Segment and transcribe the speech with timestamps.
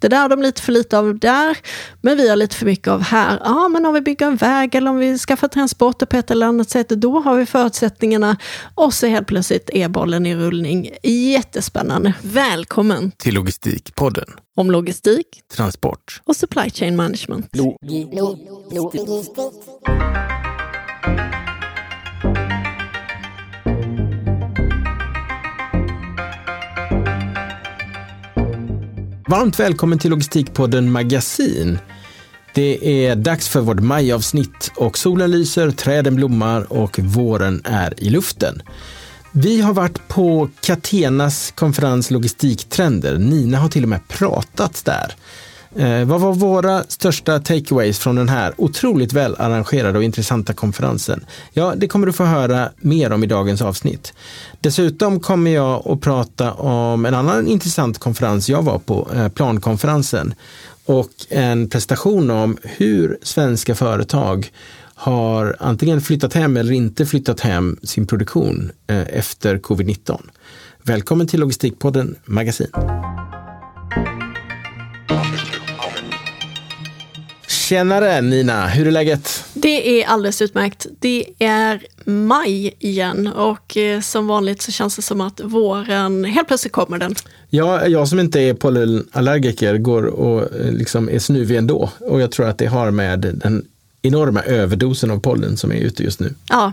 [0.00, 1.58] Det där har de lite för lite av där,
[2.00, 3.40] men vi har lite för mycket av här.
[3.44, 6.46] Ja, men om vi bygger en väg eller om vi skaffar transporter på ett eller
[6.46, 8.36] annat sätt, då har vi förutsättningarna.
[8.74, 10.90] Och så helt plötsligt är bollen i rullning.
[11.02, 12.14] Jättespännande.
[12.22, 14.26] Välkommen till Logistikpodden.
[14.56, 17.56] Om logistik, transport och supply chain management.
[17.56, 17.76] Lo
[18.12, 18.38] lo
[18.70, 18.92] lo
[29.30, 31.78] Varmt välkommen till Logistikpodden Magasin.
[32.54, 38.10] Det är dags för vårt majavsnitt och solen lyser, träden blommar och våren är i
[38.10, 38.62] luften.
[39.32, 43.18] Vi har varit på Catenas konferens Logistiktrender.
[43.18, 45.14] Nina har till och med pratat där.
[45.76, 51.24] Eh, vad var våra största takeaways från den här otroligt väl arrangerade och intressanta konferensen?
[51.52, 54.12] Ja, det kommer du få höra mer om i dagens avsnitt.
[54.60, 60.34] Dessutom kommer jag att prata om en annan intressant konferens jag var på, eh, plankonferensen,
[60.84, 64.50] och en prestation om hur svenska företag
[64.94, 70.20] har antingen flyttat hem eller inte flyttat hem sin produktion eh, efter covid-19.
[70.82, 72.68] Välkommen till Logistikpodden Magasin.
[77.70, 79.44] Tjenare Nina, hur är läget?
[79.54, 80.86] Det är alldeles utmärkt.
[80.98, 86.48] Det är maj igen och eh, som vanligt så känns det som att våren, helt
[86.48, 87.14] plötsligt kommer den.
[87.50, 92.32] Ja, jag som inte är pollenallergiker går och eh, liksom är snuvig ändå och jag
[92.32, 93.66] tror att det har med den
[94.02, 96.34] enorma överdosen av pollen som är ute just nu.
[96.48, 96.72] Ja,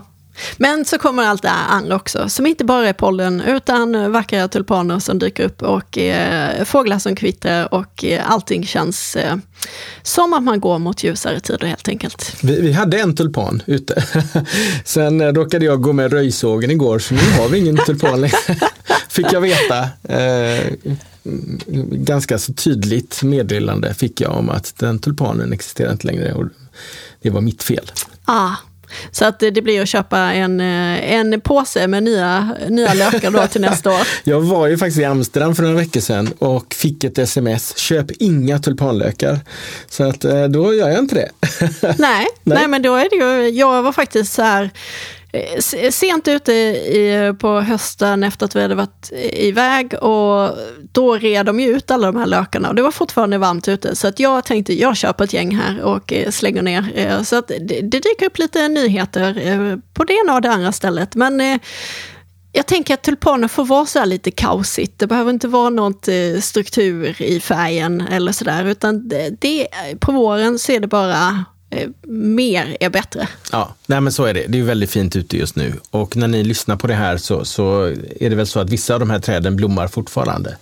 [0.56, 4.98] men så kommer allt det andra också, som inte bara är pollen, utan vackra tulpaner
[4.98, 9.36] som dyker upp och eh, fåglar som kvittrar och eh, allting känns eh,
[10.02, 12.36] som att man går mot ljusare tider helt enkelt.
[12.42, 14.04] Vi, vi hade en tulpan ute.
[14.84, 18.36] Sen eh, råkade jag gå med röjsågen igår, så nu har vi ingen tulpan längre.
[19.08, 19.88] Fick jag veta.
[20.02, 20.72] Eh,
[21.90, 26.32] ganska så tydligt meddelande fick jag om att den tulpanen existerar inte längre.
[26.32, 26.44] Och
[27.22, 27.92] det var mitt fel.
[28.24, 28.52] Ah,
[29.10, 33.46] så att det blir att köpa en, eh, en påse med nya, nya lökar då
[33.46, 34.00] till nästa år.
[34.24, 38.10] Jag var ju faktiskt i Amsterdam för några veckor sedan och fick ett sms, köp
[38.10, 39.40] inga tulpanlökar.
[39.88, 41.30] Så att eh, då gör jag inte det.
[41.82, 42.28] nej, nej.
[42.44, 46.52] nej men då är det ju, jag var faktiskt så här, Eh, Eh, sent ute
[46.52, 50.58] i, på hösten efter att vi hade varit iväg och
[50.92, 53.96] då red de ju ut alla de här lökarna och det var fortfarande varmt ute
[53.96, 56.92] så att jag tänkte jag köper ett gäng här och eh, slänger ner.
[56.94, 60.72] Eh, så att det, det dyker upp lite nyheter på det ena och det andra
[60.72, 61.14] stället.
[61.14, 61.60] Men
[62.52, 64.98] jag tänker att tulpaner får vara så lite kaosigt.
[64.98, 66.08] Det behöver inte vara något
[66.40, 69.66] struktur i färgen eller sådär utan det, det,
[70.00, 71.44] på våren så är det bara
[72.06, 73.28] mer är bättre.
[73.52, 74.44] Ja, nej men så är det.
[74.48, 75.72] Det är väldigt fint ute just nu.
[75.90, 77.84] Och när ni lyssnar på det här så, så
[78.20, 80.56] är det väl så att vissa av de här träden blommar fortfarande.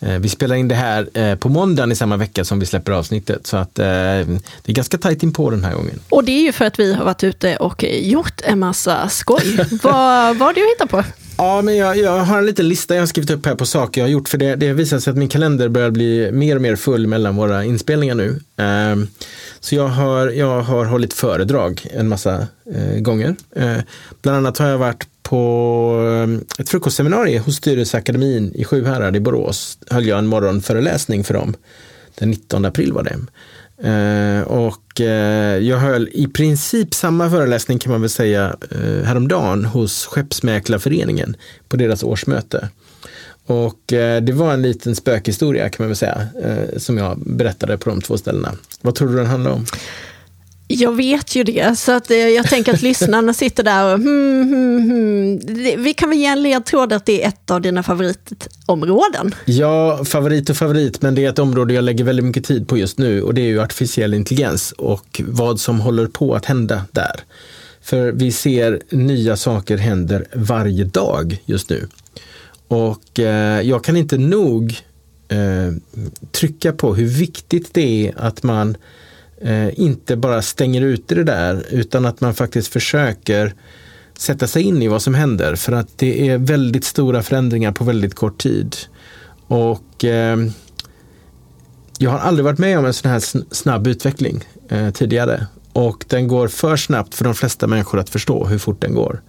[0.00, 2.92] Eh, vi spelar in det här eh, på måndagen i samma vecka som vi släpper
[2.92, 3.46] avsnittet.
[3.46, 6.00] Så att det är ganska tajt in på den här gången.
[6.08, 9.56] Och det är ju för att vi har varit ute och gjort en massa skoj.
[9.82, 11.04] vad, vad har du hittat på?
[11.36, 14.00] Ja, men jag, jag, har en liten lista jag har skrivit upp här på saker
[14.00, 14.28] jag har gjort.
[14.28, 17.36] För det, det visar sig att min kalender börjar bli mer och mer full mellan
[17.36, 18.40] våra inspelningar nu.
[19.64, 23.36] Så jag har, jag har hållit föredrag en massa eh, gånger.
[23.56, 23.76] Eh,
[24.22, 29.78] bland annat har jag varit på eh, ett frukostseminarium hos Styrelseakademin i Sjuhärad i Borås.
[29.90, 31.54] Höll jag en morgonföreläsning för dem.
[32.18, 33.18] Den 19 april var det.
[33.88, 39.64] Eh, och eh, jag höll i princip samma föreläsning kan man väl säga eh, häromdagen
[39.64, 41.36] hos Skeppsmäklarföreningen
[41.68, 42.68] på deras årsmöte.
[43.46, 47.78] Och eh, det var en liten spökhistoria kan man väl säga, eh, som jag berättade
[47.78, 48.52] på de två ställena.
[48.80, 49.66] Vad tror du den handlar om?
[50.66, 54.48] Jag vet ju det, så att eh, jag tänker att lyssnarna sitter där och hmm,
[54.48, 55.82] hmm, hmm.
[55.82, 59.34] Vi kan väl ge en ledtråd att det är ett av dina favoritområden?
[59.44, 62.78] Ja, favorit och favorit, men det är ett område jag lägger väldigt mycket tid på
[62.78, 66.84] just nu och det är ju artificiell intelligens och vad som håller på att hända
[66.92, 67.20] där.
[67.82, 71.88] För vi ser nya saker händer varje dag just nu.
[72.74, 74.78] Och eh, jag kan inte nog
[75.28, 75.72] eh,
[76.32, 78.76] trycka på hur viktigt det är att man
[79.40, 83.54] eh, inte bara stänger ute det där utan att man faktiskt försöker
[84.18, 85.54] sätta sig in i vad som händer.
[85.54, 88.76] För att det är väldigt stora förändringar på väldigt kort tid.
[89.46, 90.38] Och eh,
[91.98, 95.46] jag har aldrig varit med om en sån här snabb utveckling eh, tidigare.
[95.72, 99.22] Och den går för snabbt för de flesta människor att förstå hur fort den går.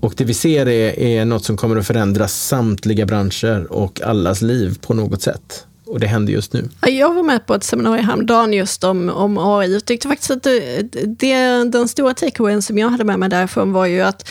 [0.00, 4.42] Och det vi ser är, är något som kommer att förändra samtliga branscher och allas
[4.42, 5.66] liv på något sätt.
[5.86, 6.68] Och det händer just nu.
[6.86, 9.72] Jag var med på ett seminarium häromdagen just om, om AI.
[9.72, 10.82] Jag tyckte faktiskt att det,
[11.18, 14.28] det, den stora takeawayen som jag hade med mig därifrån var ju att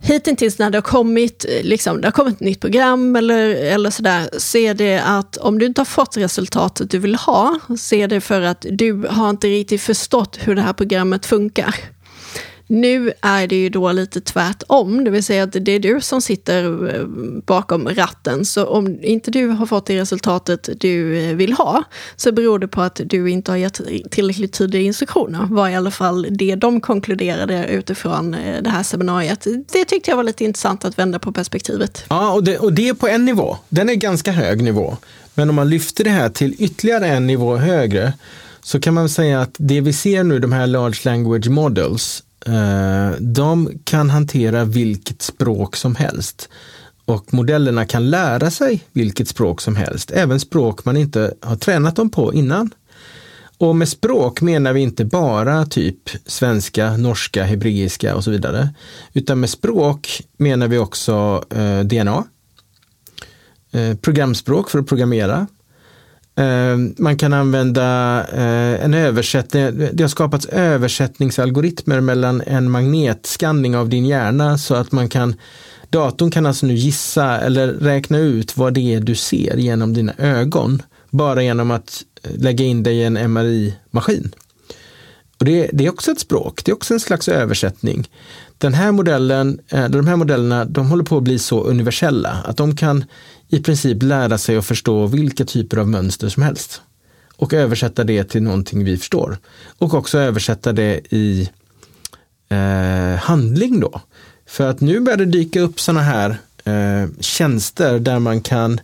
[0.00, 4.28] hittills när det har kommit, liksom, det har kommit ett nytt program eller, eller sådär,
[4.38, 8.08] så är det att om du inte har fått resultatet du vill ha, så är
[8.08, 11.74] det för att du har inte riktigt förstått hur det här programmet funkar.
[12.66, 16.22] Nu är det ju då lite tvärtom, det vill säga att det är du som
[16.22, 17.06] sitter eh,
[17.46, 18.44] bakom ratten.
[18.44, 21.84] Så om inte du har fått det resultatet du eh, vill ha,
[22.16, 23.80] så beror det på att du inte har gett
[24.10, 25.46] tillräckligt tydliga instruktioner.
[25.50, 29.46] var i alla fall det de konkluderade utifrån eh, det här seminariet.
[29.72, 32.04] Det tyckte jag var lite intressant att vända på perspektivet.
[32.08, 33.56] Ja, och det, och det är på en nivå.
[33.68, 34.96] Den är ganska hög nivå.
[35.34, 38.12] Men om man lyfter det här till ytterligare en nivå högre,
[38.62, 43.10] så kan man säga att det vi ser nu, de här large language models, Eh,
[43.20, 46.48] de kan hantera vilket språk som helst.
[47.04, 51.96] Och modellerna kan lära sig vilket språk som helst, även språk man inte har tränat
[51.96, 52.70] dem på innan.
[53.58, 58.68] Och med språk menar vi inte bara typ svenska, norska, hebreiska och så vidare.
[59.12, 62.24] Utan med språk menar vi också eh, DNA,
[63.72, 65.46] eh, programspråk för att programmera,
[66.36, 73.88] Eh, man kan använda eh, en översättning, det har skapats översättningsalgoritmer mellan en magnetskanning av
[73.88, 75.34] din hjärna så att man kan
[75.90, 80.12] Datorn kan alltså nu gissa eller räkna ut vad det är du ser genom dina
[80.18, 84.34] ögon bara genom att eh, lägga in dig i en MRI-maskin.
[85.38, 88.08] Och det, det, är också ett språk, det är också en slags översättning.
[88.58, 92.56] Den här modellen, eh, de här modellerna de håller på att bli så universella att
[92.56, 93.04] de kan
[93.48, 96.82] i princip lära sig att förstå vilka typer av mönster som helst.
[97.36, 99.38] Och översätta det till någonting vi förstår.
[99.78, 101.50] Och också översätta det i
[102.48, 104.00] eh, handling då.
[104.46, 108.80] För att nu börjar det dyka upp sådana här eh, tjänster där man kan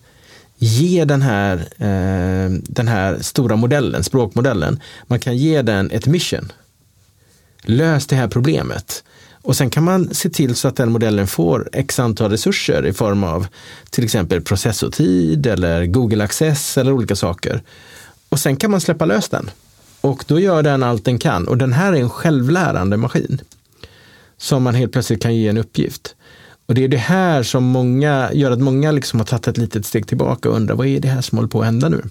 [0.56, 6.52] ge den här, eh, den här stora modellen, språkmodellen, man kan ge den ett mission.
[7.62, 9.04] Lös det här problemet.
[9.42, 12.92] Och sen kan man se till så att den modellen får x antal resurser i
[12.92, 13.46] form av
[13.90, 17.62] till exempel processortid eller Google Access eller olika saker.
[18.28, 19.50] Och sen kan man släppa lös den.
[20.00, 21.48] Och då gör den allt den kan.
[21.48, 23.40] Och den här är en självlärande maskin.
[24.36, 26.14] Som man helt plötsligt kan ge en uppgift.
[26.66, 29.86] Och det är det här som många, gör att många liksom har tagit ett litet
[29.86, 32.02] steg tillbaka och undrar vad är det här som håller på att hända nu?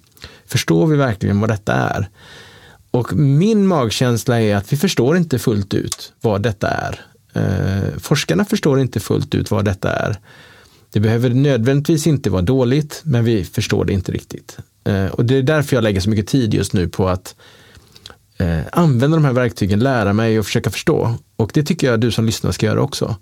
[0.45, 2.09] Förstår vi verkligen vad detta är?
[2.91, 7.01] Och min magkänsla är att vi förstår inte fullt ut vad detta är.
[7.33, 10.19] Eh, forskarna förstår inte fullt ut vad detta är.
[10.93, 14.57] Det behöver nödvändigtvis inte vara dåligt, men vi förstår det inte riktigt.
[14.83, 17.35] Eh, och det är därför jag lägger så mycket tid just nu på att
[18.37, 21.15] eh, använda de här verktygen, lära mig och försöka förstå.
[21.35, 23.15] Och det tycker jag du som lyssnar ska göra också.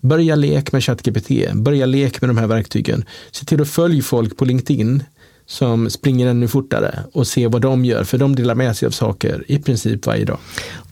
[0.00, 3.04] Börja lek med ChatGPT, börja lek med de här verktygen.
[3.30, 5.04] Se till att följa folk på LinkedIn
[5.46, 8.90] som springer ännu fortare och se vad de gör, för de delar med sig av
[8.90, 10.38] saker i princip varje dag.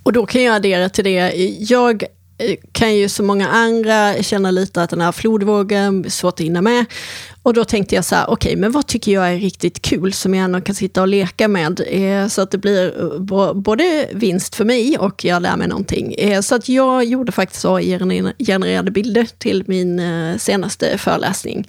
[0.02, 2.04] Och då kan jag addera till det, jag
[2.72, 6.62] kan ju som många andra känna lite att den här flodvågen är svårt att hinna
[6.62, 6.84] med.
[7.42, 10.12] Och då tänkte jag så här, okej, okay, men vad tycker jag är riktigt kul
[10.12, 11.80] som jag ändå kan sitta och leka med?
[11.86, 16.14] Eh, så att det blir eh, både vinst för mig och jag lär mig någonting.
[16.18, 21.68] Eh, så att jag gjorde faktiskt AI-genererade bilder till min eh, senaste föreläsning.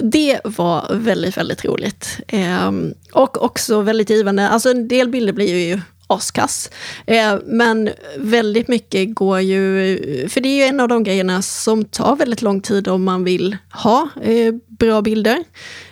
[0.00, 2.20] Det var väldigt, väldigt roligt.
[2.28, 4.48] Ehm, och också väldigt givande.
[4.48, 6.70] Alltså en del bilder blir ju askass.
[7.06, 11.84] Eh, men väldigt mycket går ju, för det är ju en av de grejerna som
[11.84, 15.44] tar väldigt lång tid om man vill ha eh, bra bilder.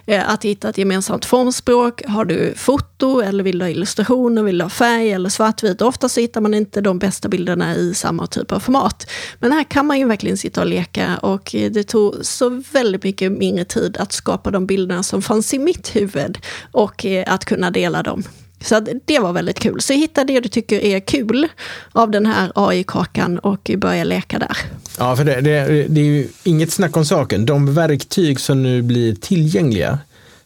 [0.06, 2.02] Eh, att hitta ett gemensamt formspråk.
[2.06, 5.82] Har du foto eller vill du ha illustrationer, vill du ha färg eller svartvit?
[5.82, 9.10] Ofta så hittar man inte de bästa bilderna i samma typ av format.
[9.38, 13.32] Men här kan man ju verkligen sitta och leka och det tog så väldigt mycket
[13.32, 16.38] mindre tid att skapa de bilderna som fanns i mitt huvud
[16.72, 18.22] och eh, att kunna dela dem.
[18.64, 19.80] Så det var väldigt kul.
[19.80, 21.48] Så hitta det du tycker är kul
[21.92, 24.56] av den här AI-kakan och börja leka där.
[24.98, 27.46] Ja, för det, det, det är ju inget snack om saken.
[27.46, 29.98] De verktyg som nu blir tillgängliga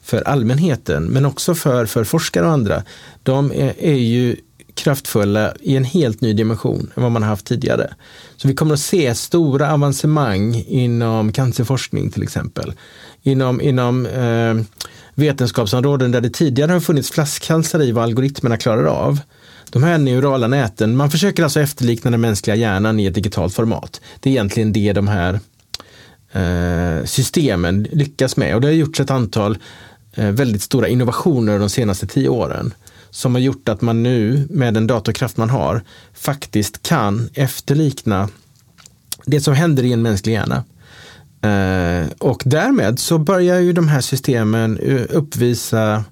[0.03, 2.83] för allmänheten, men också för, för forskare och andra,
[3.23, 4.37] de är, är ju
[4.75, 7.95] kraftfulla i en helt ny dimension än vad man har haft tidigare.
[8.37, 12.73] Så vi kommer att se stora avancemang inom cancerforskning till exempel.
[13.23, 14.55] Inom, inom eh,
[15.19, 19.21] vetenskapsområden där det tidigare har funnits flaskhalsar i vad algoritmerna klarar av.
[19.71, 24.01] De här neurala näten, man försöker alltså efterlikna den mänskliga hjärnan i ett digitalt format.
[24.21, 25.41] Det är egentligen det de här
[26.33, 29.59] eh, systemen lyckas med och det har gjorts ett antal
[30.15, 32.75] eh, väldigt stora innovationer de senaste tio åren
[33.11, 35.83] som har gjort att man nu med den datorkraft man har
[36.15, 38.29] faktiskt kan efterlikna
[39.27, 40.65] det som händer i en mänsklig hjärna.
[41.43, 46.05] Eh, och därmed så börjar ju de här systemen eh, uppvisa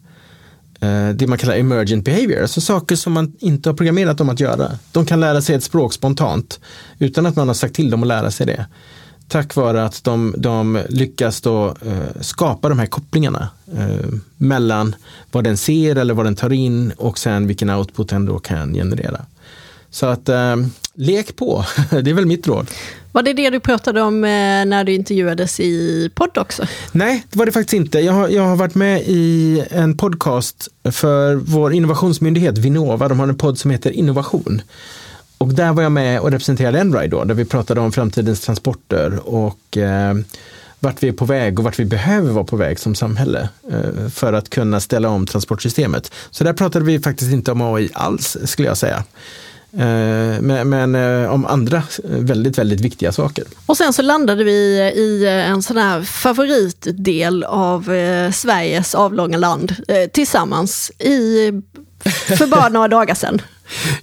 [0.80, 4.40] eh, det man kallar emergent behavior, alltså saker som man inte har programmerat dem att
[4.40, 4.78] göra.
[4.92, 6.60] De kan lära sig ett språk spontant
[6.98, 8.66] utan att man har sagt till dem att lära sig det.
[9.28, 14.94] tack vare att de, de lyckas då, eh, skapa de här kopplingarna eh, mellan
[15.32, 18.74] vad den ser eller vad den tar in och sen vilken output den då kan
[18.74, 19.20] generera.
[19.96, 20.56] Så att eh,
[20.94, 22.70] lek på, det är väl mitt råd.
[23.12, 24.28] Var det det du pratade om eh,
[24.66, 26.66] när du intervjuades i podd också?
[26.92, 28.00] Nej, det var det faktiskt inte.
[28.00, 33.08] Jag har, jag har varit med i en podcast för vår innovationsmyndighet Vinnova.
[33.08, 34.62] De har en podd som heter Innovation.
[35.38, 39.28] Och där var jag med och representerade Enride då, där vi pratade om framtidens transporter
[39.28, 40.14] och eh,
[40.80, 44.08] vart vi är på väg och vart vi behöver vara på väg som samhälle eh,
[44.08, 46.12] för att kunna ställa om transportsystemet.
[46.30, 49.04] Så där pratade vi faktiskt inte om AI alls, skulle jag säga.
[49.78, 53.44] Eh, men, men eh, om andra väldigt, väldigt viktiga saker.
[53.66, 54.52] Och sen så landade vi
[54.96, 57.82] i en sån här favoritdel av
[58.32, 59.74] Sveriges avlånga land
[60.12, 61.52] tillsammans i,
[62.38, 63.40] för bara några dagar sedan.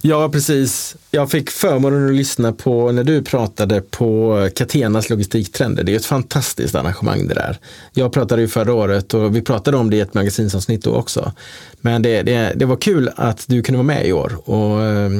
[0.02, 0.96] Ja, precis.
[1.10, 5.84] Jag fick förmånen att lyssna på när du pratade på Catenas logistiktrender.
[5.84, 7.58] Det är ett fantastiskt arrangemang det där.
[7.92, 11.32] Jag pratade ju förra året och vi pratade om det i ett magasinsavsnitt då också.
[11.80, 15.10] Men det, det, det var kul att du kunde vara med i år och eh,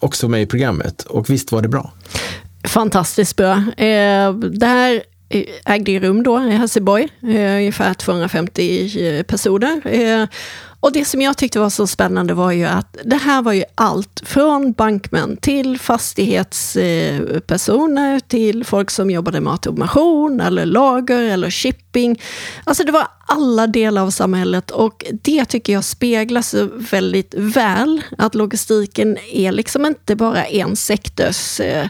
[0.00, 1.02] också med i programmet.
[1.02, 1.92] Och visst var det bra?
[2.64, 3.52] Fantastiskt bra.
[3.76, 5.02] Eh, det här
[5.64, 9.80] ägde rum då i Helsingborg, eh, ungefär 250 personer.
[9.84, 10.28] Eh,
[10.84, 13.64] och det som jag tyckte var så spännande var ju att det här var ju
[13.74, 22.20] allt från bankmän till fastighetspersoner till folk som jobbade med automation eller lager eller shipping.
[22.64, 28.02] Alltså det var alla delar av samhället och det tycker jag speglas väldigt väl.
[28.18, 31.86] Att logistiken är liksom inte bara en sektors eh,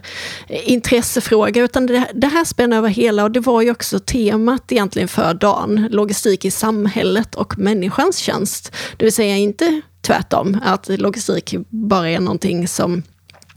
[0.49, 5.09] intressefråga utan det, det här spänner över hela och det var ju också temat egentligen
[5.09, 5.89] för dagen.
[5.91, 8.73] Logistik i samhället och människans tjänst.
[8.97, 13.03] Det vill säga inte tvärtom, att logistik bara är någonting som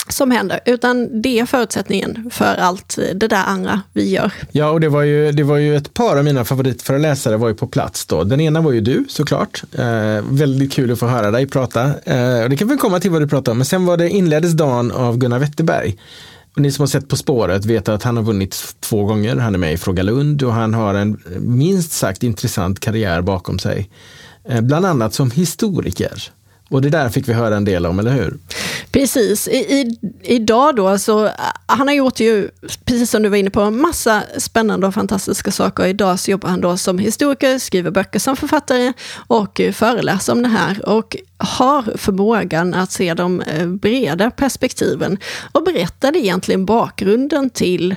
[0.10, 4.32] som händer, utan det är förutsättningen för allt det där andra vi gör.
[4.52, 7.56] Ja, och det var ju, det var ju ett par av mina favoritföreläsare var ju
[7.56, 8.24] på plats då.
[8.24, 9.64] Den ena var ju du såklart.
[9.72, 11.84] Eh, väldigt kul att få höra dig prata.
[11.84, 14.54] Eh, det kan vi komma till vad du pratar om, men sen var det inleddes
[14.54, 15.98] dagen av Gunnar Wetterberg.
[16.56, 19.36] Och ni som har sett På spåret vet att han har vunnit två gånger.
[19.36, 23.60] Han är med i Fråga Lund och han har en minst sagt intressant karriär bakom
[23.60, 23.90] sig.
[24.50, 26.32] Eh, bland annat som historiker.
[26.70, 28.38] Och det där fick vi höra en del om, eller hur?
[28.92, 29.48] Precis.
[29.48, 31.30] I, i, idag då, så
[31.66, 32.50] han har gjort ju,
[32.86, 35.86] precis som du var inne på, en massa spännande och fantastiska saker.
[35.86, 38.94] Idag så jobbar han då som historiker, skriver böcker som författare
[39.28, 40.90] och föreläser om det här.
[40.90, 45.18] Och har förmågan att se de eh, breda perspektiven
[45.52, 47.96] och berättade egentligen bakgrunden till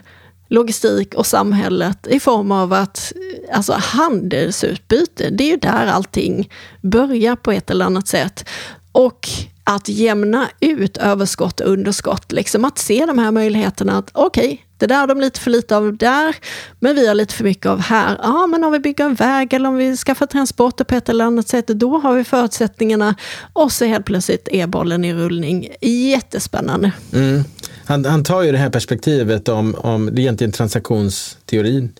[0.50, 3.12] logistik och samhället i form av att
[3.52, 6.50] alltså handelsutbyte, det är ju där allting
[6.82, 8.48] börjar på ett eller annat sätt.
[8.92, 9.28] Och
[9.64, 14.58] att jämna ut överskott och underskott, liksom att se de här möjligheterna att okej, okay,
[14.78, 16.36] det där har de lite för lite av där,
[16.80, 18.18] men vi har lite för mycket av här.
[18.22, 21.24] Ja, men om vi bygger en väg eller om vi skaffar transporter på ett eller
[21.24, 23.14] annat sätt, då har vi förutsättningarna.
[23.52, 25.68] Och så helt plötsligt är bollen i rullning.
[25.80, 26.92] Jättespännande.
[27.12, 27.44] Mm.
[27.90, 31.92] Han, han tar ju det här perspektivet om, om det är egentligen transaktionsteorin.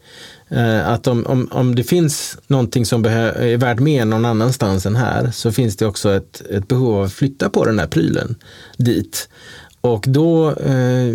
[0.49, 4.97] Eh, att om, om, om det finns någonting som är värt mer någon annanstans än
[4.97, 8.35] här så finns det också ett, ett behov av att flytta på den här prylen
[8.77, 9.29] dit.
[9.81, 11.15] Och då eh,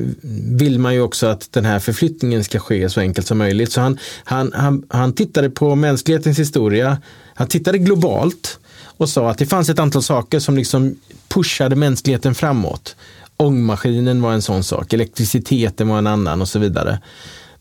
[0.51, 3.71] vill man ju också att den här förflyttningen ska ske så enkelt som möjligt.
[3.71, 6.97] Så han, han, han, han tittade på mänsklighetens historia,
[7.35, 8.59] han tittade globalt
[8.97, 10.95] och sa att det fanns ett antal saker som liksom
[11.27, 12.95] pushade mänskligheten framåt.
[13.37, 16.99] Ångmaskinen var en sån sak, elektriciteten var en annan och så vidare.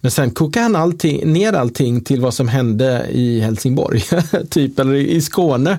[0.00, 4.02] Men sen kokar han allting, ner allting till vad som hände i Helsingborg,
[4.50, 5.78] typ, eller i Skåne.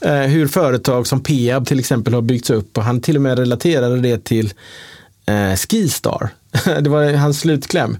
[0.00, 3.38] Eh, hur företag som Peab till exempel har byggts upp och han till och med
[3.38, 4.52] relaterade det till
[5.26, 6.30] eh, Skistar.
[6.80, 7.96] det var hans slutkläm.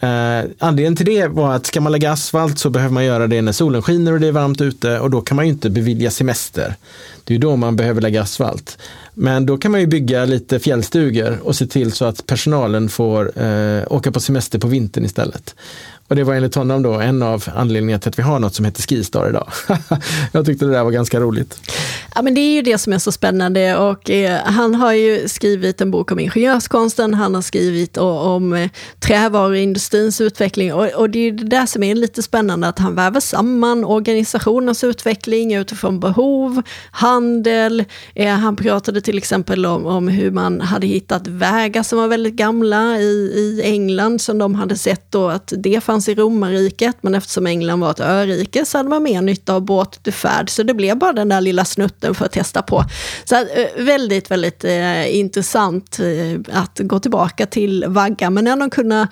[0.00, 3.42] Eh, anledningen till det var att ska man lägga asfalt så behöver man göra det
[3.42, 6.10] när solen skiner och det är varmt ute och då kan man ju inte bevilja
[6.10, 6.74] semester.
[7.24, 8.78] Det är då man behöver lägga asfalt.
[9.14, 13.42] Men då kan man ju bygga lite fjällstugor och se till så att personalen får
[13.42, 15.54] eh, åka på semester på vintern istället.
[16.08, 18.64] Och det var enligt honom då en av anledningarna till att vi har något som
[18.64, 19.48] heter Skistar idag.
[20.32, 21.60] jag tyckte det där var ganska roligt.
[22.14, 25.28] Ja, men det är ju det som är så spännande och eh, han har ju
[25.28, 31.18] skrivit en bok om ingenjörskonsten, han har skrivit om eh, trävaruindustrins utveckling och, och, det
[31.18, 36.62] är det där som är lite spännande att han väver samman organisationens utveckling utifrån behov,
[36.90, 42.08] handel, eh, han pratade till exempel om, om, hur man hade hittat vägar som var
[42.08, 46.96] väldigt gamla i, i England som de hade sett då att det fanns i romarriket,
[47.00, 50.50] men eftersom England var ett örike så hade man mer nytta av båt till färd,
[50.50, 52.84] så det blev bara den där lilla snutten för att testa på.
[53.24, 53.44] Så eh,
[53.76, 59.08] väldigt, väldigt eh, intressant eh, att gå tillbaka till vagga, men ändå kunna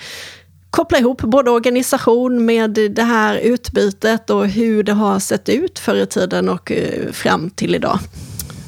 [0.70, 5.96] koppla ihop både organisation med det här utbytet och hur det har sett ut förr
[5.96, 7.98] i tiden och eh, fram till idag.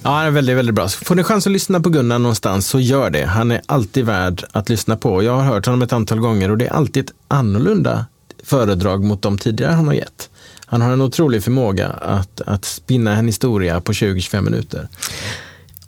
[0.07, 0.89] Ja, han är väldigt, väldigt bra.
[0.89, 3.25] Får ni chans att lyssna på Gunnar någonstans så gör det.
[3.25, 5.23] Han är alltid värd att lyssna på.
[5.23, 8.07] Jag har hört honom ett antal gånger och det är alltid ett annorlunda
[8.45, 10.31] föredrag mot de tidigare han har gett.
[10.67, 14.89] Han har en otrolig förmåga att, att spinna en historia på 20-25 minuter.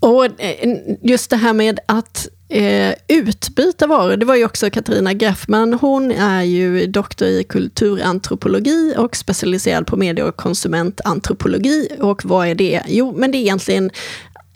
[0.06, 5.12] Och eh, just det här med att eh, utbyta varor, det var ju också Katarina
[5.12, 5.74] Graffman.
[5.74, 11.88] Hon är ju doktor i kulturantropologi och specialiserad på medie och konsumentantropologi.
[12.00, 12.82] Och vad är det?
[12.86, 13.90] Jo, men det är egentligen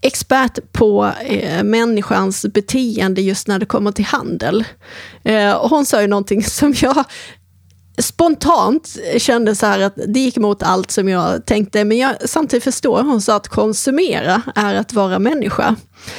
[0.02, 4.64] expert på eh, människans beteende just när det kommer till handel.
[5.22, 7.04] Eh, hon sa ju någonting som jag
[7.98, 12.64] spontant kände så här att det gick emot allt som jag tänkte, men jag samtidigt
[12.64, 15.76] förstår hon sa att konsumera är att vara människa.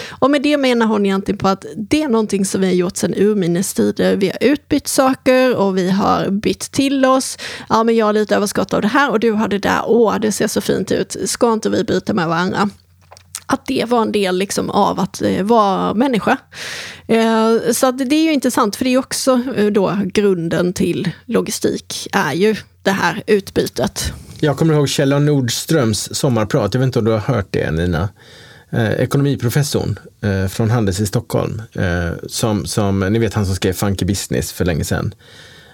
[0.10, 2.98] Och med det menar hon egentligen på att det är någonting som vi har gjort
[2.98, 4.16] sedan urminnes tider.
[4.16, 7.38] Vi har utbytt saker och vi har bytt till oss.
[7.70, 9.82] Ja, men jag har lite överskott av det här och du har det där.
[9.86, 11.16] Åh, det ser så fint ut.
[11.26, 12.70] Ska inte vi byta med varandra?
[13.54, 16.38] Att det var en del liksom av att eh, vara människa.
[17.08, 21.12] Eh, så att det är ju intressant, för det är också eh, då grunden till
[21.26, 24.14] logistik, är ju det här utbytet.
[24.40, 28.10] Jag kommer ihåg Kjell Nordströms sommarprat, jag vet inte om du har hört det Nina?
[28.70, 33.74] Eh, ekonomiprofessorn eh, från Handels i Stockholm, eh, som, som, ni vet han som skrev
[33.74, 35.14] Funky Business för länge sedan.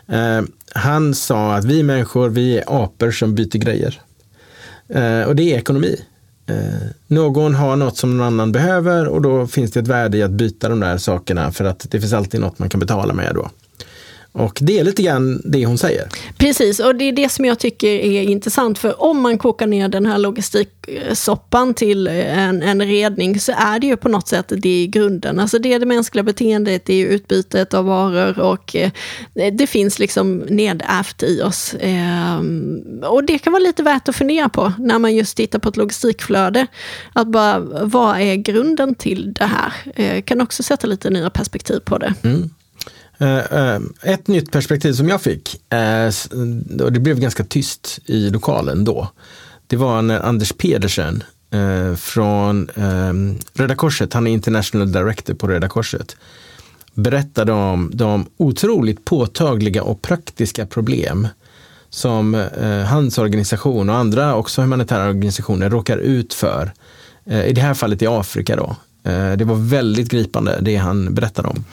[0.08, 0.42] Eh,
[0.74, 4.02] han sa att vi människor, vi är apor som byter grejer.
[4.90, 6.00] Eh, och det är ekonomi.
[6.48, 10.24] Eh, någon har något som någon annan behöver och då finns det ett värde i
[10.24, 13.36] att byta de där sakerna för att det finns alltid något man kan betala med
[13.36, 13.50] då.
[14.32, 16.08] Och det är lite grann det hon säger.
[16.38, 18.78] Precis, och det är det som jag tycker är intressant.
[18.78, 23.88] För om man kokar ner den här logistiksoppan till en, en redning så är det
[23.88, 25.40] ju på något sätt det i grunden.
[25.40, 28.92] Alltså det är det mänskliga beteendet, det är utbytet av varor och eh,
[29.34, 31.76] det finns liksom nedärvt i oss.
[31.80, 35.70] Ehm, och det kan vara lite värt att fundera på när man just tittar på
[35.70, 36.68] ett logistikflöde.
[37.14, 39.74] Att bara, vad är grunden till det här?
[39.96, 42.14] Eh, kan också sätta lite nya perspektiv på det.
[42.24, 42.50] Mm.
[43.18, 46.08] Eh, eh, ett nytt perspektiv som jag fick, eh,
[46.82, 49.10] och det blev ganska tyst i lokalen då,
[49.68, 51.24] det var när Anders Pedersen
[51.98, 56.18] från ehm, Röda Korset, han är international director på Röda Korset,
[56.94, 61.28] berättade om de otroligt påtagliga och praktiska problem
[61.90, 62.46] som
[62.88, 66.72] hans organisation och andra också humanitära organisationer råkar ut för.
[67.46, 68.76] I det här fallet i Afrika då.
[69.08, 71.64] Eh, det var väldigt gripande det han berättade om.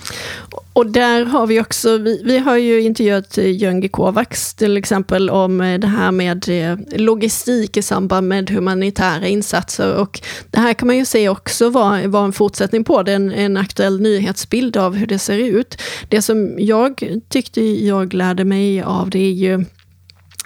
[0.72, 5.30] Och där har vi också, vi, vi har ju intervjuat eh, Jöngi Kovacs till exempel
[5.30, 6.48] om eh, det här med
[6.96, 9.94] logistik i samband med humanitära insatser.
[9.94, 10.20] Och
[10.50, 13.56] det här kan man ju se också var, var en fortsättning på, det en, en
[13.56, 15.82] aktuell nyhetsbild av hur det ser ut.
[16.08, 19.64] Det som jag tyckte jag lärde mig av det är ju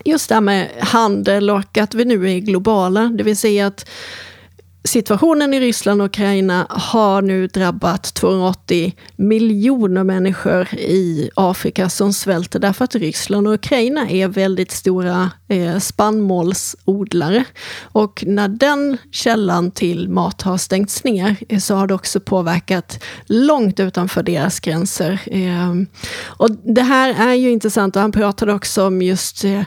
[0.04, 3.88] just det här med handel och att vi nu är globala, det vill säga att
[4.84, 12.58] situationen i Ryssland och Ukraina har nu drabbat 280 miljoner människor i Afrika som svälter
[12.58, 17.44] därför att Ryssland och Ukraina är väldigt stora eh, spannmålsodlare.
[17.82, 23.04] Och när den källan till mat har stängts ner eh, så har det också påverkat
[23.26, 25.20] långt utanför deras gränser.
[25.26, 25.74] Eh,
[26.26, 29.62] och det här är ju intressant och han pratade också om just eh,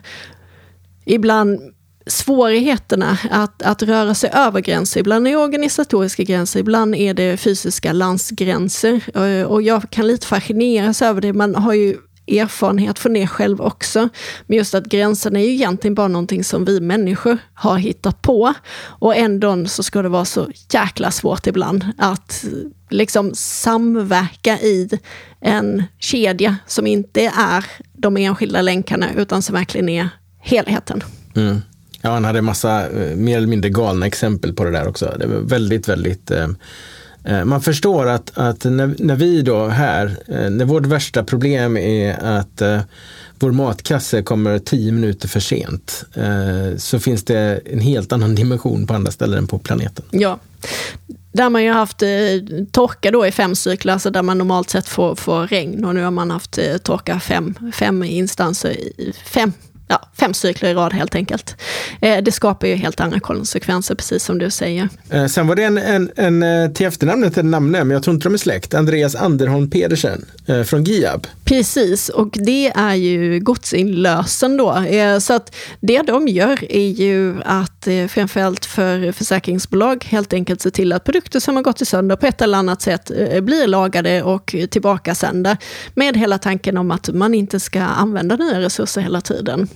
[1.06, 1.60] ibland
[2.08, 5.00] svårigheterna att, att röra sig över gränser.
[5.00, 9.02] Ibland är det organisatoriska gränser, ibland är det fysiska landsgränser.
[9.16, 11.34] Eh, och jag kan lite fascineras över det.
[11.34, 14.10] Man har ju erfarenhet från det själv också.
[14.48, 18.54] Men just att gränserna är ju egentligen bara någonting som vi människor har hittat på.
[18.84, 22.46] Och ändå så ska det vara så jäkla svårt ibland att
[22.90, 24.90] liksom samverka i
[25.42, 30.10] en kedja som inte är de enskilda länkarna utan som verkligen är
[30.40, 31.04] helheten.
[31.36, 31.62] Mm.
[32.02, 35.16] Ja, han hade massa eh, mer eller mindre galna exempel på det där också.
[35.20, 36.48] Det var väldigt, väldigt eh,
[37.26, 41.78] eh man förstår att, att när, när, vi då här, eh, när vårt värsta problem
[41.78, 42.62] är att
[43.40, 46.06] vår matkasse kommer tio minuter för sent,
[46.78, 50.06] så finns det en helt annan dimension på andra ställen än på planeten.
[50.12, 50.40] Ja.
[51.34, 52.04] Där man ju haft
[52.72, 56.04] torka då i fem cykler, alltså där man normalt sett får, får regn och nu
[56.04, 58.76] har man haft torka fem, fem instanser,
[59.26, 59.54] fem
[59.92, 61.56] ja, fem cykler i rad helt enkelt.
[62.02, 64.90] Eh, det skapar ju helt andra konsekvenser, precis som du säger.
[65.10, 68.14] Eh, sen var det en, en, en eh, till efternamnet en namn, men jag tror
[68.14, 70.26] inte de är släkt, Andreas Anderholm Pedersen
[70.66, 71.28] från Giab.
[71.44, 74.86] Precis, och det är ju godsinlösen då.
[75.20, 80.72] Så att det de gör är ju att eh, framförallt för försäkringsbolag helt enkelt se
[80.72, 84.24] till att produkter som har gått i sönder på ett eller annat sätt blir lagade
[84.24, 85.58] och tillbakasända.
[85.94, 89.68] Med hela tanken om att man inte ska använda nya resurser hela tiden.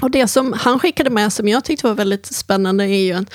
[0.00, 3.34] Och det som han skickade med som jag tyckte var väldigt spännande är ju att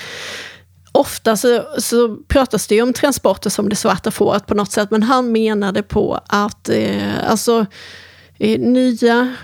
[0.92, 4.90] ofta så, så pratas det ju om transporter som det svarta fåret på något sätt,
[4.90, 7.66] men han menade på att eh, alltså,
[8.38, 9.34] eh, Nya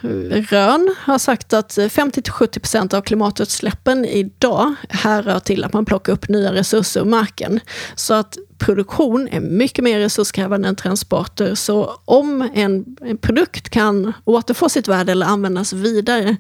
[0.50, 6.52] rön har sagt att 50-70% av klimatutsläppen idag härrör till att man plockar upp nya
[6.52, 7.60] resurser ur marken.
[7.94, 11.54] Så att produktion är mycket mer resurskrävande än transporter.
[11.54, 16.36] Så om en, en produkt kan återfå sitt värde eller användas vidare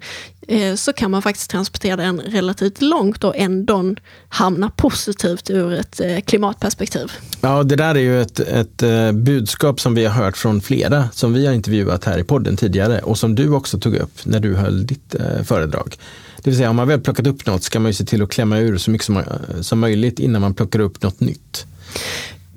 [0.48, 3.94] eh, så kan man faktiskt transportera den relativt långt och ändå
[4.28, 7.12] hamna positivt ur ett eh, klimatperspektiv.
[7.40, 11.08] Ja, det där är ju ett, ett eh, budskap som vi har hört från flera
[11.12, 14.40] som vi har intervjuat här i podden tidigare och som du också tog upp när
[14.40, 15.96] du höll ditt eh, föredrag.
[16.42, 18.30] Det vill säga, om man väl plockat upp något ska man ju se till att
[18.30, 19.24] klämma ur så mycket som, eh,
[19.60, 21.66] som möjligt innan man plockar upp något nytt.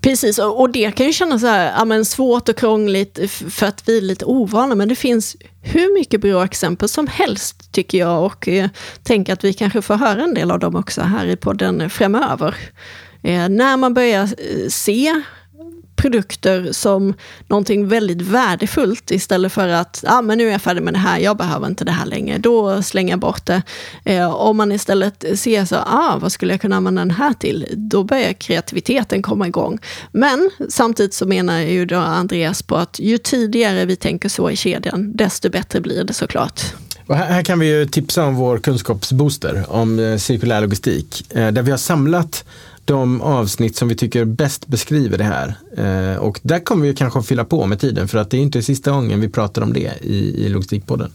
[0.01, 3.19] Precis, och det kan ju kännas så här, ja, men svårt och krångligt
[3.49, 7.71] för att vi är lite ovana, men det finns hur mycket bra exempel som helst
[7.71, 8.69] tycker jag och eh,
[9.03, 12.55] tänker att vi kanske får höra en del av dem också här i podden framöver.
[13.23, 15.21] Eh, när man börjar eh, se
[15.95, 17.13] produkter som
[17.47, 21.19] någonting väldigt värdefullt istället för att ah, men nu är jag färdig med det här,
[21.19, 23.61] jag behöver inte det här längre, då slänger jag bort det.
[24.03, 27.67] Eh, om man istället ser så, ah, vad skulle jag kunna använda den här till?
[27.71, 29.79] Då börjar kreativiteten komma igång.
[30.11, 34.55] Men samtidigt så menar ju då Andreas på att ju tidigare vi tänker så i
[34.55, 36.61] kedjan, desto bättre blir det såklart.
[37.07, 41.51] Och här, här, kan vi ju tipsa om vår kunskapsbooster om eh, cirkulär logistik, eh,
[41.51, 42.45] där vi har samlat
[42.85, 45.55] de avsnitt som vi tycker bäst beskriver det här.
[45.77, 48.41] Eh, och där kommer vi kanske att fylla på med tiden för att det är
[48.41, 51.11] inte sista gången vi pratar om det i, i Logistikpodden.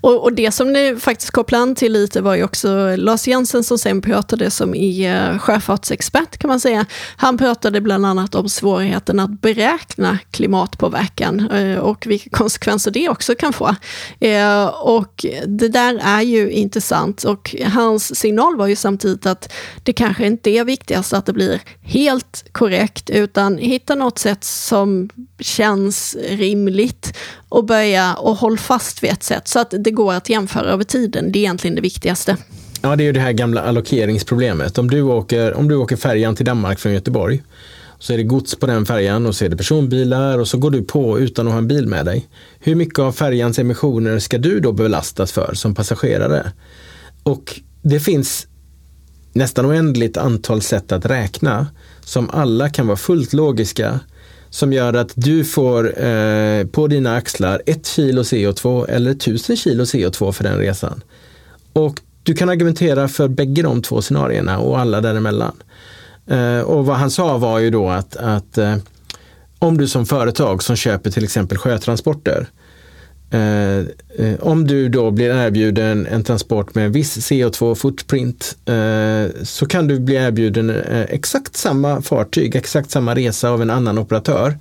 [0.00, 3.64] Och, och det som ni faktiskt kopplade an till lite var ju också Lars Jensen
[3.64, 6.86] som sen pratade som är eh, sjöfartsexpert kan man säga.
[7.16, 13.34] Han pratade bland annat om svårigheten att beräkna klimatpåverkan eh, och vilka konsekvenser det också
[13.34, 13.74] kan få.
[14.20, 19.92] Eh, och det där är ju intressant och hans signal var ju samtidigt att det
[19.92, 25.08] kanske inte är viktigt viktigaste att det blir helt korrekt, utan hitta något sätt som
[25.40, 27.16] känns rimligt
[27.48, 30.84] och börja och håll fast vid ett sätt så att det går att jämföra över
[30.84, 31.32] tiden.
[31.32, 32.36] Det är egentligen det viktigaste.
[32.82, 34.78] Ja, det är ju det här gamla allokeringsproblemet.
[34.78, 37.42] Om du åker, om du åker färjan till Danmark från Göteborg
[37.98, 40.70] så är det gods på den färjan och så är det personbilar och så går
[40.70, 42.28] du på utan att ha en bil med dig.
[42.60, 46.52] Hur mycket av färjans emissioner ska du då belastas för som passagerare?
[47.22, 48.46] Och det finns
[49.38, 51.66] nästan oändligt antal sätt att räkna
[52.00, 54.00] som alla kan vara fullt logiska
[54.50, 59.84] som gör att du får eh, på dina axlar ett kilo CO2 eller tusen kilo
[59.84, 61.02] CO2 för den resan.
[61.72, 65.52] Och du kan argumentera för bägge de två scenarierna och alla däremellan.
[66.26, 68.76] Eh, och vad han sa var ju då att, att eh,
[69.58, 72.48] om du som företag som köper till exempel sjötransporter
[73.30, 73.78] Eh,
[74.26, 79.88] eh, om du då blir erbjuden en transport med en viss CO2-footprint eh, så kan
[79.88, 84.58] du bli erbjuden eh, exakt samma fartyg, exakt samma resa av en annan operatör.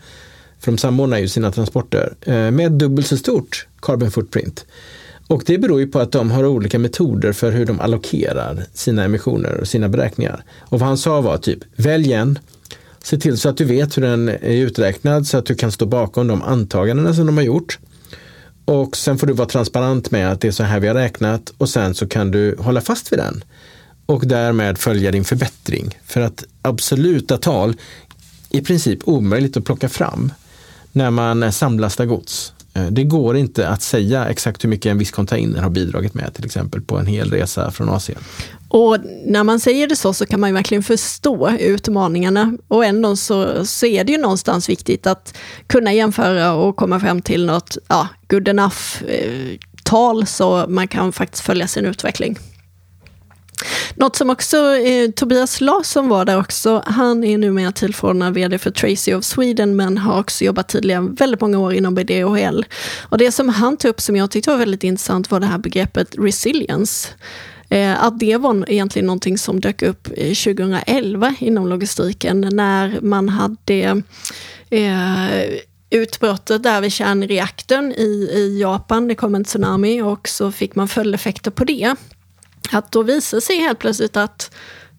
[0.59, 4.65] För de samordnar ju sina transporter eh, med dubbelt så stort carbon footprint.
[5.27, 9.03] Och det beror ju på att de har olika metoder för hur de allokerar sina
[9.03, 10.43] emissioner och sina beräkningar.
[10.59, 12.39] Och vad han sa var typ, välj en,
[13.03, 15.85] se till så att du vet hur den är uträknad så att du kan stå
[15.85, 17.79] bakom de antagandena som de har gjort.
[18.67, 21.53] Och sen får du vara transparent med att det är så här vi har räknat
[21.57, 23.43] och sen så kan du hålla fast vid den.
[24.05, 25.99] Och därmed följa din förbättring.
[26.05, 27.75] För att absoluta tal
[28.49, 30.33] i princip omöjligt att plocka fram
[30.91, 32.53] när man eh, samlastar gods.
[32.77, 36.33] Eh, det går inte att säga exakt hur mycket en viss container har bidragit med
[36.33, 38.19] till exempel på en hel resa från Asien.
[38.69, 42.57] Och när man säger det så, så kan man ju verkligen förstå utmaningarna.
[42.67, 45.37] Och ändå så, så är det ju någonstans viktigt att
[45.67, 51.43] kunna jämföra och komma fram till något ja, good enough-tal, eh, så man kan faktiskt
[51.43, 52.37] följa sin utveckling.
[53.95, 58.71] Något som också, eh, Tobias Larsson var där också, han är numera tillförordnad VD för
[58.71, 62.65] Tracy of Sweden, men har också jobbat tidigare väldigt många år inom BDHL.
[63.01, 65.57] Och det som han tog upp som jag tyckte var väldigt intressant var det här
[65.57, 67.07] begreppet resilience.
[67.69, 73.29] Eh, att det var egentligen någonting som dök upp eh, 2011 inom logistiken när man
[73.29, 74.01] hade
[74.69, 80.75] eh, utbrottet där vid kärnreaktorn i, i Japan, det kom en tsunami och så fick
[80.75, 81.95] man följdeffekter på det.
[82.71, 84.51] Att då visade sig helt plötsligt att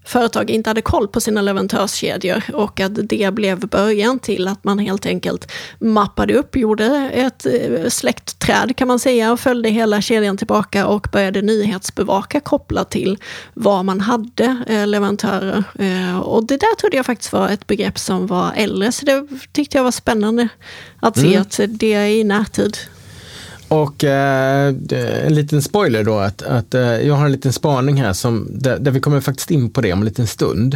[0.08, 4.78] företag inte hade koll på sina leverantörskedjor och att det blev början till att man
[4.78, 10.36] helt enkelt mappade upp, gjorde ett eh, släktträd kan man säga och följde hela kedjan
[10.36, 13.18] tillbaka och började nyhetsbevaka kopplat till
[13.54, 15.64] vad man hade eh, leverantörer.
[15.78, 19.26] Eh, och det där trodde jag faktiskt var ett begrepp som var äldre, så det
[19.52, 20.48] tyckte jag var spännande
[21.00, 21.42] att se mm.
[21.42, 22.76] att det är i närtid.
[23.68, 24.74] Och eh,
[25.26, 28.78] en liten spoiler då, att, att eh, jag har en liten spaning här som, där,
[28.78, 30.74] där, vi kommer faktiskt in på det om en liten stund.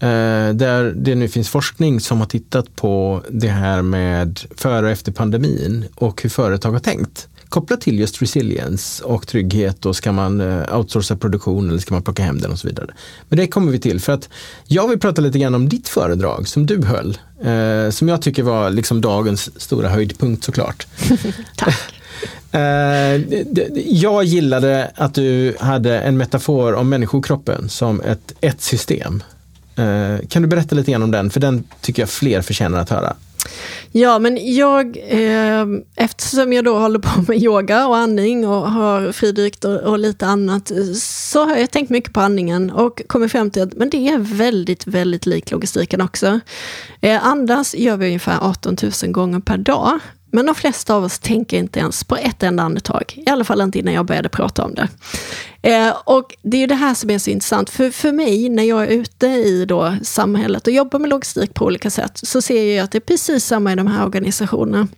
[0.00, 4.92] Eh, där det nu finns forskning som har tittat på det här med före och
[4.92, 7.28] efter pandemin och hur företag har tänkt.
[7.48, 12.02] Kopplat till just resilience och trygghet och ska man eh, outsourca produktion eller ska man
[12.02, 12.86] plocka hem den och så vidare.
[13.28, 14.28] Men det kommer vi till för att
[14.66, 17.18] jag vill prata lite grann om ditt föredrag som du höll.
[17.42, 20.86] Eh, som jag tycker var liksom dagens stora höjdpunkt såklart.
[21.56, 21.97] Tack.
[22.52, 23.20] Eh,
[23.84, 29.22] jag gillade att du hade en metafor om människokroppen som ett, ett system.
[29.76, 31.30] Eh, kan du berätta lite grann om den?
[31.30, 33.16] För den tycker jag fler förtjänar att höra.
[33.92, 39.12] Ja, men jag, eh, eftersom jag då håller på med yoga och andning och har
[39.12, 43.50] fridykt och, och, lite annat, så har jag tänkt mycket på andningen och kommit fram
[43.50, 46.40] till att men det är väldigt, väldigt lik logistiken också.
[47.00, 51.18] Eh, andas gör vi ungefär 18 000 gånger per dag men de flesta av oss
[51.18, 53.22] tänker inte ens på ett enda andetag.
[53.26, 54.88] I alla fall inte innan jag började prata om det.
[55.62, 57.70] Eh, och det är ju det här som är så intressant.
[57.70, 61.64] För, för mig, när jag är ute i då samhället och jobbar med logistik på
[61.64, 64.88] olika sätt, så ser jag att det är precis samma i de här organisationerna.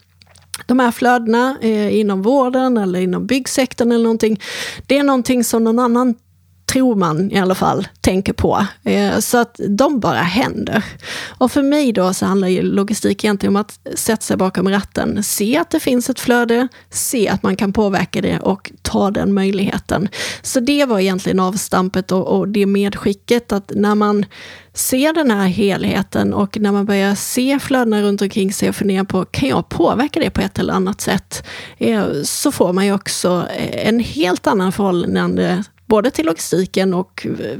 [0.66, 4.40] De här flödena eh, inom vården eller inom byggsektorn eller någonting,
[4.86, 6.14] det är någonting som någon annan
[6.72, 8.66] tror man i alla fall tänker på.
[8.82, 10.84] Eh, så att de bara händer.
[11.28, 15.22] Och för mig då så handlar ju logistik egentligen om att sätta sig bakom ratten,
[15.22, 19.34] se att det finns ett flöde, se att man kan påverka det och ta den
[19.34, 20.08] möjligheten.
[20.42, 24.24] Så det var egentligen avstampet och, och det medskicket att när man
[24.74, 29.04] ser den här helheten och när man börjar se flödena runt omkring sig och fundera
[29.04, 31.46] på, kan jag påverka det på ett eller annat sätt?
[31.78, 37.58] Eh, så får man ju också en helt annan förhållande både till logistiken och eh,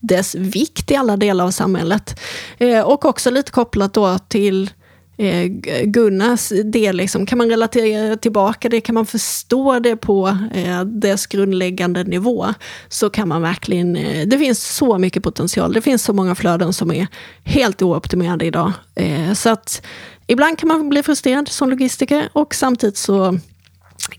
[0.00, 2.20] dess vikt i alla delar av samhället.
[2.58, 4.70] Eh, och också lite kopplat då till
[5.18, 5.44] eh,
[5.84, 7.26] Gunnars del, liksom.
[7.26, 12.46] kan man relatera tillbaka det, kan man förstå det på eh, dess grundläggande nivå,
[12.88, 16.72] så kan man verkligen, eh, det finns så mycket potential, det finns så många flöden
[16.72, 17.06] som är
[17.44, 18.72] helt ooptimerade idag.
[18.94, 19.86] Eh, så att
[20.26, 23.38] ibland kan man bli frustrerad som logistiker och samtidigt så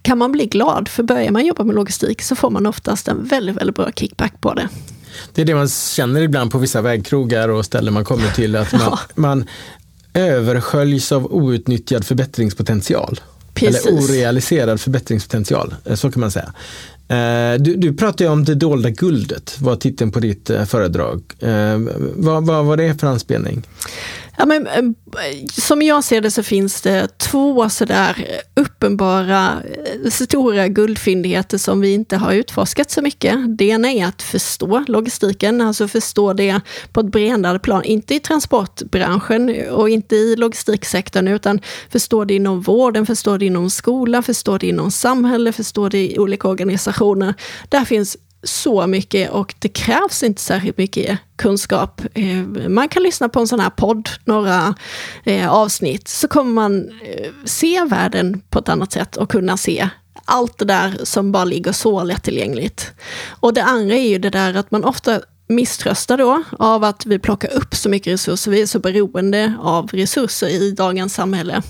[0.01, 3.27] kan man bli glad, för börjar man jobba med logistik så får man oftast en
[3.27, 4.69] väldigt, väldigt bra kickback på det.
[5.33, 8.71] Det är det man känner ibland på vissa vägkrogar och ställen man kommer till, att
[8.71, 8.99] man, ja.
[9.15, 9.45] man
[10.13, 13.19] översköljs av outnyttjad förbättringspotential.
[13.53, 13.85] Precis.
[13.85, 16.53] Eller orealiserad förbättringspotential, eh, så kan man säga.
[17.07, 21.21] Eh, du, du pratar ju om det dolda guldet, var titeln på ditt eh, föredrag.
[22.15, 23.63] Vad, vad var det för anspelning?
[24.39, 24.83] Ja, men, eh,
[25.51, 29.53] som jag ser det så finns det två sådär eh, uppenbara
[30.03, 33.57] eh, stora guldfyndigheter som vi inte har utforskat så mycket.
[33.57, 37.83] Det ena är att förstå logistiken, alltså förstå det på ett bredare plan.
[37.83, 43.69] Inte i transportbranschen och inte i logistiksektorn, utan förstå det inom vården, förstå det inom
[43.69, 47.33] skolan, förstå det inom samhälle, förstå det i olika organisationer.
[47.69, 52.01] Där finns så mycket och det krävs inte särskilt mycket kunskap.
[52.13, 54.75] Eh, man kan lyssna på en sån här podd, några
[55.23, 59.89] eh, avsnitt, så kommer man eh, se världen på ett annat sätt och kunna se
[60.25, 62.91] allt det där som bara ligger så lättillgängligt.
[63.39, 67.19] Och det andra är ju det där att man ofta misströstar då av att vi
[67.19, 68.51] plockar upp så mycket resurser.
[68.51, 71.61] Vi är så beroende av resurser i dagens samhälle.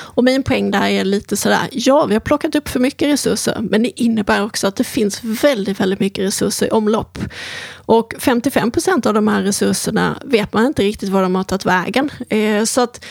[0.00, 3.56] Och min poäng där är lite sådär, ja vi har plockat upp för mycket resurser,
[3.60, 7.18] men det innebär också att det finns väldigt, väldigt mycket resurser i omlopp.
[7.74, 11.64] Och 55 procent av de här resurserna vet man inte riktigt var de har tagit
[11.64, 12.10] vägen.
[12.28, 13.04] Eh, så att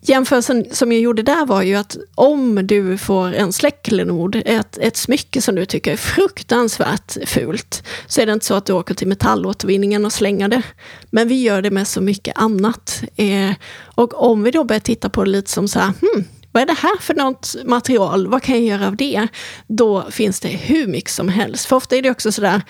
[0.00, 4.96] jämförelsen som jag gjorde där var ju att om du får en släckklenod, ett, ett
[4.96, 8.94] smycke som du tycker är fruktansvärt fult, så är det inte så att du åker
[8.94, 10.62] till metallåtervinningen och slänger det.
[11.10, 13.02] Men vi gör det med så mycket annat.
[13.16, 13.52] Eh,
[13.84, 16.66] och om vi då börjar titta på det lite som så här, hmm, vad är
[16.66, 18.26] det här för något material?
[18.26, 19.28] Vad kan jag göra av det?
[19.66, 21.66] Då finns det hur mycket som helst.
[21.66, 22.62] För ofta är det också sådär,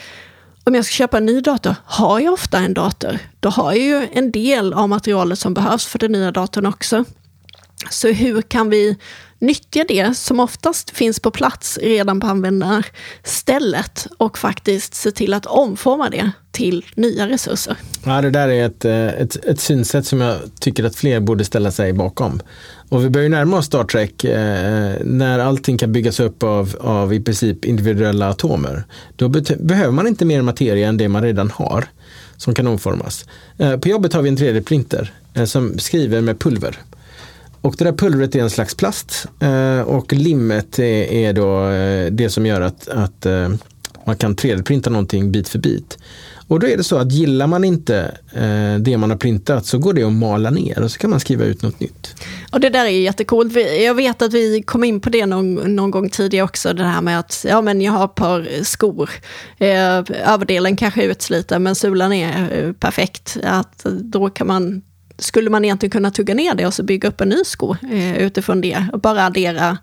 [0.66, 3.82] om jag ska köpa en ny dator, har jag ofta en dator, då har jag
[3.82, 7.04] ju en del av materialet som behövs för den nya datorn också.
[7.90, 8.98] Så hur kan vi
[9.38, 15.46] nyttja det som oftast finns på plats redan på användarstället och faktiskt se till att
[15.46, 17.76] omforma det till nya resurser.
[18.04, 21.44] Ja, det där är ett, eh, ett, ett synsätt som jag tycker att fler borde
[21.44, 22.40] ställa sig bakom.
[22.88, 27.14] Och vi börjar närma oss Star Trek eh, när allting kan byggas upp av, av
[27.14, 28.84] i princip individuella atomer.
[29.16, 31.88] Då behöver man inte mer materia än det man redan har
[32.36, 33.24] som kan omformas.
[33.58, 36.78] Eh, på jobbet har vi en 3D-printer eh, som skriver med pulver.
[37.66, 42.30] Och det där pulvret är en slags plast eh, och limmet är, då eh, det
[42.30, 43.48] som gör att, att eh,
[44.04, 45.98] man kan 3D-printa någonting bit för bit.
[46.48, 49.78] Och då är det så att gillar man inte eh, det man har printat så
[49.78, 52.14] går det att mala ner och så kan man skriva ut något nytt.
[52.52, 53.52] Och det där är jättecoolt.
[53.80, 57.02] Jag vet att vi kom in på det någon, någon gång tidigare också, det här
[57.02, 59.10] med att ja, men jag har ett par skor.
[59.58, 63.36] Eh, överdelen kanske är utsliten men sulan är eh, perfekt.
[63.42, 64.82] Att då kan man
[65.18, 68.16] skulle man egentligen kunna tugga ner det och så bygga upp en ny sko eh,
[68.16, 69.78] utifrån det och bara addera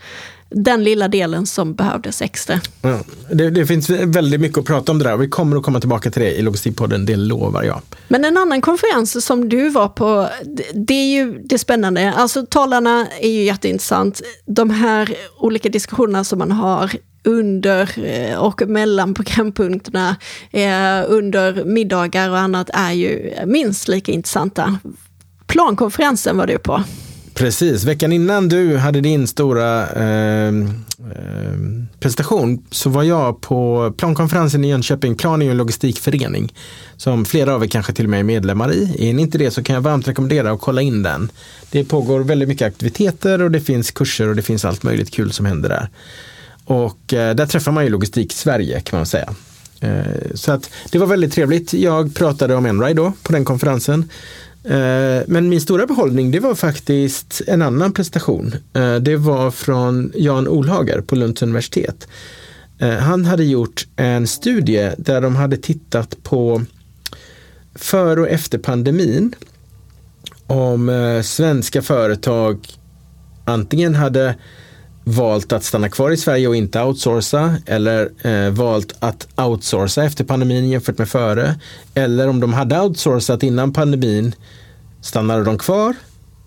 [0.53, 2.59] den lilla delen som behövdes extra.
[2.81, 2.99] Ja,
[3.31, 6.11] det, det, finns väldigt mycket att prata om det där vi kommer att komma tillbaka
[6.11, 7.81] till det i Logistikpodden, det lovar jag.
[8.07, 10.29] Men en annan konferens som du var på,
[10.73, 12.13] det är ju det spännande.
[12.13, 14.21] Alltså talarna är ju jätteintressant.
[14.45, 16.91] De här olika diskussionerna som man har
[17.23, 20.15] under eh, och mellan programpunkterna
[20.51, 24.79] eh, under middagar och annat är ju minst lika intressanta.
[25.53, 26.83] Plankonferensen var du på.
[27.33, 30.53] Precis, veckan innan du hade din stora eh, eh,
[31.99, 35.15] presentation så var jag på plankonferensen i Jönköping.
[35.15, 36.53] Plan är ju en logistikförening
[36.97, 39.09] som flera av er kanske till och med är medlemmar i.
[39.09, 41.31] Är ni inte det så kan jag varmt rekommendera att kolla in den.
[41.71, 45.31] Det pågår väldigt mycket aktiviteter och det finns kurser och det finns allt möjligt kul
[45.31, 45.89] som händer där.
[46.65, 49.33] Och eh, där träffar man ju Logistik Sverige kan man säga.
[49.79, 51.73] Eh, så att det var väldigt trevligt.
[51.73, 54.09] Jag pratade om Enride då på den konferensen.
[54.63, 58.55] Eh, men min stora behållning det var faktiskt en annan prestation.
[58.73, 62.07] Eh, det var från Jan Olhager på Lunds universitet.
[62.79, 66.61] Eh, han hade gjort en studie där de hade tittat på
[67.75, 69.35] före och efter pandemin
[70.47, 72.67] om svenska företag
[73.45, 74.35] antingen hade
[75.03, 80.23] valt att stanna kvar i Sverige och inte outsourca eller eh, valt att outsourca efter
[80.23, 81.55] pandemin jämfört med före.
[81.93, 84.35] Eller om de hade outsourcat innan pandemin,
[85.01, 85.95] stannade de kvar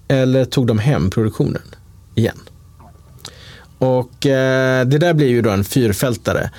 [0.09, 1.63] eller tog de hem produktionen
[2.15, 2.41] igen?
[3.79, 6.51] Och eh, det där blir ju då en fyrfältare.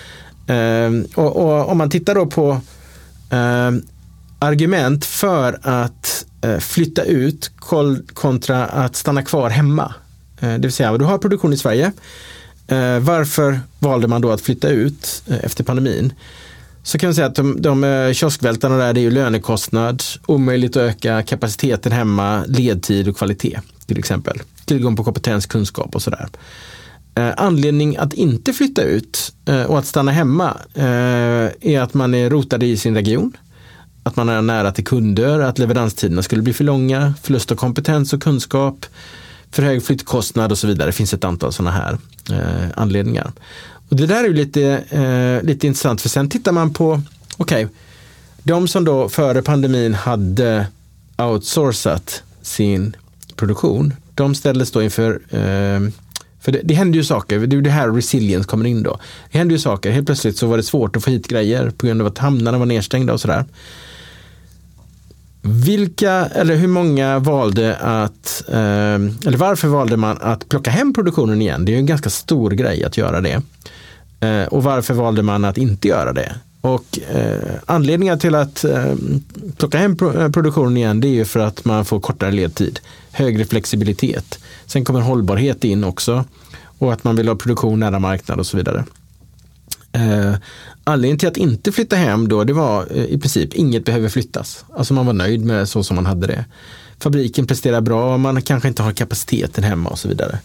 [0.48, 2.62] Eh, och, och, om man tittar då på
[3.30, 3.72] eh,
[4.40, 7.52] argument för att eh, flytta ut
[8.14, 9.94] kontra att stanna kvar hemma
[10.40, 11.92] Eh, det vill säga, du har produktion i Sverige.
[12.68, 16.14] Eh, varför valde man då att flytta ut eh, efter pandemin?
[16.84, 20.82] Så kan man säga att de, de kioskvältarna där, det är ju lönekostnad, omöjligt att
[20.84, 24.42] öka kapaciteten hemma, ledtid och kvalitet till exempel.
[24.66, 26.28] Tillgång på kompetens, kunskap och sådär.
[27.38, 29.34] Anledning att inte flytta ut
[29.68, 33.38] och att stanna hemma är att man är rotad i sin region.
[34.04, 38.14] Att man är nära till kunder, att leveranstiderna skulle bli för långa, förlust av kompetens
[38.14, 38.86] och kunskap,
[39.52, 40.90] för hög flyttkostnad och så vidare.
[40.90, 41.98] Det finns ett antal sådana här
[42.32, 43.32] eh, anledningar.
[43.90, 47.02] Och Det där är ju lite, eh, lite intressant för sen tittar man på,
[47.38, 47.76] okej, okay,
[48.44, 50.68] de som då före pandemin hade
[51.18, 52.96] outsourcat sin
[53.36, 55.90] produktion, de ställdes då inför eh,
[56.40, 59.00] för det, det händer ju saker, det är det här resilience kommer in då.
[59.32, 61.88] Det händer ju saker, helt plötsligt så var det svårt att få hit grejer på
[61.88, 63.46] grund av att hamnarna var nedstängda och sådär.
[65.48, 71.42] Vilka, eller hur många valde att, ehm, eller varför valde man att plocka hem produktionen
[71.42, 71.66] igen?
[71.66, 73.42] Det är en ganska stor grej att göra det.
[74.20, 76.36] Eh, och varför valde man att inte göra det?
[76.62, 78.94] Och eh, anledningar till att eh,
[79.58, 82.80] plocka hem eh, produktionen igen det är ju för att man får kortare ledtid,
[83.12, 84.40] högre flexibilitet.
[84.66, 86.26] Sen kommer hållbarhet in också
[86.80, 88.84] och att man vill ha produktion nära marknad och så vidare.
[89.98, 90.36] Eh,
[90.84, 94.66] anledningen till att inte flytta hem då, det var eh, i princip inget behöver flyttas.
[94.76, 96.46] Alltså man var nöjd med så som man hade det.
[97.00, 100.40] Fabriken presterar bra, man kanske inte har kapaciteten hemma och så vidare.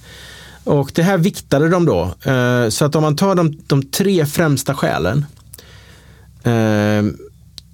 [0.64, 2.14] Och det här viktade de då.
[2.30, 5.26] Eh, så att om man tar de, de tre främsta skälen.
[6.42, 7.12] Eh,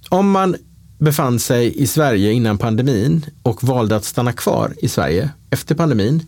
[0.08, 0.56] om man
[0.98, 6.22] befann sig i Sverige innan pandemin och valde att stanna kvar i Sverige efter pandemin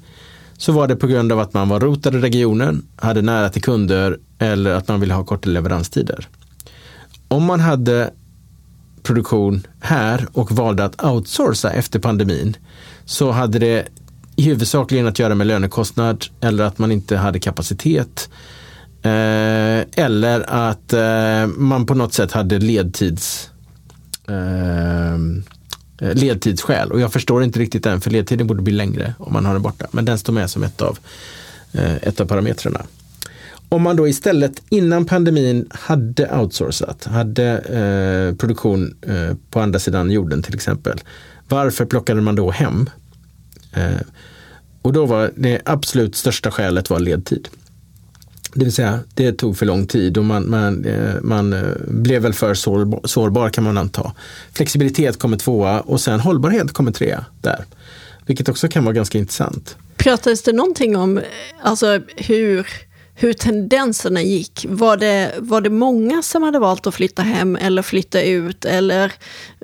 [0.58, 3.62] så var det på grund av att man var rotad i regionen, hade nära till
[3.62, 6.28] kunder eller att man vill ha korta leveranstider.
[7.28, 8.10] Om man hade
[9.02, 12.56] produktion här och valde att outsourca efter pandemin
[13.04, 13.88] så hade det
[14.36, 18.30] huvudsakligen att göra med lönekostnad eller att man inte hade kapacitet.
[19.02, 23.50] Eh, eller att eh, man på något sätt hade ledtids
[24.28, 25.18] eh,
[26.00, 26.92] Eh, ledtidsskäl.
[26.92, 29.62] Och jag förstår inte riktigt den, för ledtiden borde bli längre om man har den
[29.62, 29.86] borta.
[29.90, 30.98] Men den står med som ett av
[31.72, 32.82] eh, ett av parametrarna.
[33.72, 40.10] Om man då istället innan pandemin hade outsourcat, hade eh, produktion eh, på andra sidan
[40.10, 41.00] jorden till exempel.
[41.48, 42.90] Varför plockade man då hem?
[43.72, 44.00] Eh,
[44.82, 47.48] och då var det absolut största skälet var ledtid.
[48.54, 52.22] Det vill säga, det tog för lång tid och man, man, eh, man eh, blev
[52.22, 54.12] väl för sårbar, sårbar kan man anta.
[54.52, 57.64] Flexibilitet kommer tvåa och sen hållbarhet kommer trea där.
[58.26, 59.76] Vilket också kan vara ganska intressant.
[59.96, 61.24] Pratades det någonting om eh,
[61.62, 62.66] alltså, hur
[63.14, 64.66] hur tendenserna gick.
[64.68, 68.64] Var det, var det många som hade valt att flytta hem eller flytta ut?
[68.64, 69.12] Eller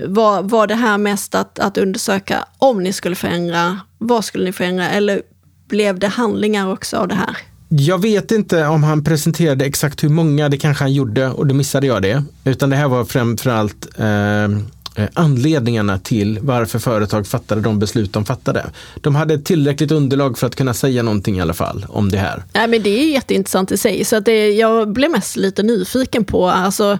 [0.06, 4.52] var, var det här mest att, att undersöka om ni skulle förändra, vad skulle ni
[4.52, 4.90] förändra?
[4.90, 5.22] Eller
[5.68, 7.36] blev det handlingar också av det här?
[7.68, 11.54] Jag vet inte om han presenterade exakt hur många, det kanske han gjorde och då
[11.54, 12.24] missade jag det.
[12.44, 14.48] Utan det här var framförallt eh,
[14.96, 18.66] Eh, anledningarna till varför företag fattade de beslut de fattade.
[19.00, 22.44] De hade tillräckligt underlag för att kunna säga någonting i alla fall om det här.
[22.52, 26.24] Nej, men det är jätteintressant i sig, så att det, jag blev mest lite nyfiken
[26.24, 26.98] på, alltså,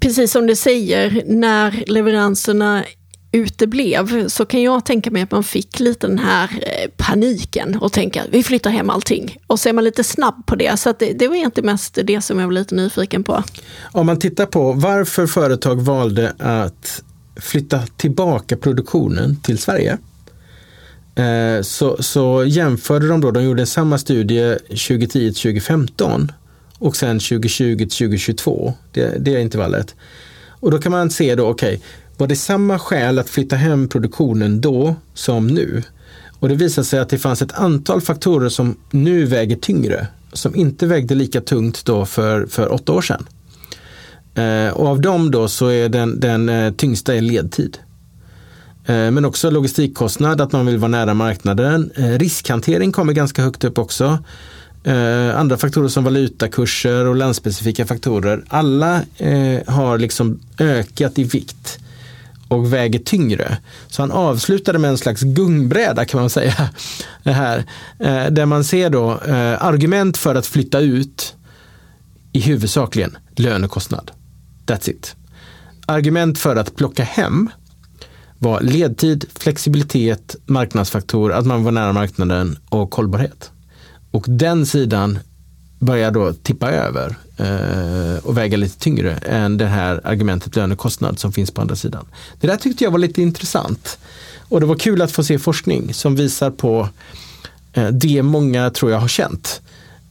[0.00, 2.84] precis som du säger, när leveranserna
[3.32, 7.92] uteblev så kan jag tänka mig att man fick lite den här eh, paniken och
[7.92, 9.38] tänka vi flyttar hem allting.
[9.46, 10.80] Och så är man lite snabb på det.
[10.80, 13.42] Så det, det var egentligen mest det som jag var lite nyfiken på.
[13.92, 17.02] Om man tittar på varför företag valde att
[17.36, 19.98] flytta tillbaka produktionen till Sverige.
[21.14, 26.28] Eh, så, så jämförde de då, de gjorde samma studie 2010-2015
[26.78, 29.94] och sen 2020-2022, det, det intervallet.
[30.60, 31.86] Och då kan man se då, okej, okay,
[32.20, 35.82] var det samma skäl att flytta hem produktionen då som nu?
[36.40, 40.56] Och det visade sig att det fanns ett antal faktorer som nu väger tyngre, som
[40.56, 43.26] inte vägde lika tungt då för, för åtta år sedan.
[44.34, 47.78] Eh, och av dem då så är den, den eh, tyngsta är ledtid.
[48.86, 51.90] Eh, men också logistikkostnad, att man vill vara nära marknaden.
[51.94, 54.18] Eh, riskhantering kommer ganska högt upp också.
[54.84, 58.44] Eh, andra faktorer som valutakurser och landspecifika faktorer.
[58.48, 61.78] Alla eh, har liksom ökat i vikt
[62.50, 63.58] och väger tyngre.
[63.88, 66.70] Så han avslutade med en slags gungbräda kan man säga.
[67.22, 67.58] Det här,
[67.98, 71.34] eh, där man ser då eh, argument för att flytta ut
[72.32, 74.10] i huvudsakligen lönekostnad.
[74.66, 75.16] That's it.
[75.86, 77.50] Argument för att plocka hem
[78.38, 83.50] var ledtid, flexibilitet, marknadsfaktor, att man var nära marknaden och hållbarhet.
[84.10, 85.18] Och den sidan
[85.78, 91.32] börjar då tippa över Eh, och väga lite tyngre än det här argumentet lönekostnad som
[91.32, 92.06] finns på andra sidan.
[92.40, 93.98] Det där tyckte jag var lite intressant.
[94.48, 96.88] Och det var kul att få se forskning som visar på
[97.72, 99.62] eh, det många tror jag har känt.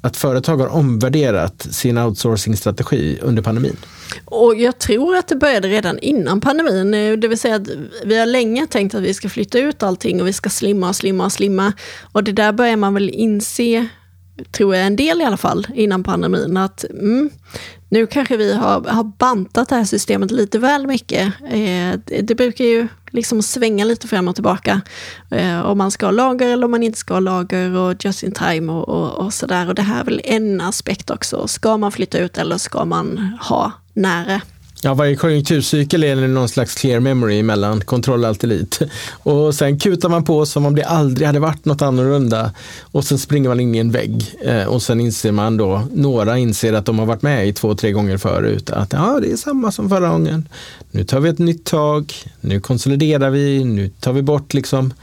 [0.01, 3.77] Att företag har omvärderat sin outsourcing-strategi under pandemin.
[4.25, 6.93] Och jag tror att det började redan innan pandemin.
[6.93, 7.67] Eh, det vill säga att
[8.05, 10.95] vi har länge tänkt att vi ska flytta ut allting och vi ska slimma och
[10.95, 11.73] slimma och slimma.
[12.11, 13.87] Och det där börjar man väl inse
[14.51, 17.29] tror jag en del i alla fall, innan pandemin, att mm,
[17.89, 21.33] nu kanske vi har, har bantat det här systemet lite väl mycket.
[21.43, 24.81] Eh, det, det, brukar ju liksom svänga lite fram och tillbaka.
[25.31, 28.23] Eh, om man ska ha lager eller om man inte ska ha lager och just
[28.23, 29.67] in time och, och, och sådär.
[29.67, 31.47] Och det här är väl en aspekt också.
[31.47, 34.41] Ska man flytta ut eller ska man ha nära?
[34.81, 38.79] Ja, varje konjunkturcykel är någon slags clear memory mellan kontroll och allt
[39.11, 42.51] Och sen kutar man på som om det aldrig hade varit något annorlunda.
[42.81, 44.35] Och sen springer man in i en vägg.
[44.41, 47.75] Eh, och sen inser man då, några inser att de har varit med i två,
[47.75, 48.69] tre gånger förut.
[48.69, 50.49] Att ja, det är samma som förra gången.
[50.91, 52.13] Nu tar vi ett nytt tag.
[52.41, 53.63] Nu konsoliderar vi.
[53.63, 54.93] Nu tar vi bort liksom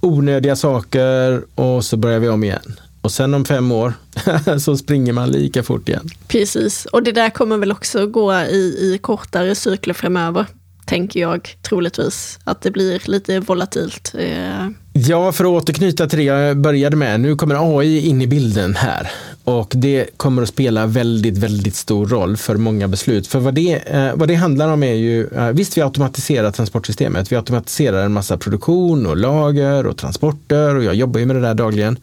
[0.00, 2.76] onödiga saker och så börjar vi om igen.
[3.02, 3.94] Och sen om fem år
[4.58, 6.10] så springer man lika fort igen.
[6.28, 10.46] Precis, och det där kommer väl också gå i, i kortare cykler framöver,
[10.86, 12.38] tänker jag troligtvis.
[12.44, 14.14] Att det blir lite volatilt.
[14.18, 14.68] Eh.
[14.92, 17.20] Ja, för att återknyta till det jag började med.
[17.20, 19.10] Nu kommer AI in i bilden här.
[19.44, 23.26] Och det kommer att spela väldigt, väldigt stor roll för många beslut.
[23.26, 27.32] För vad det, eh, vad det handlar om är ju, eh, visst vi automatiserar transportsystemet.
[27.32, 31.42] Vi automatiserar en massa produktion och lager och transporter och jag jobbar ju med det
[31.42, 31.98] där dagligen.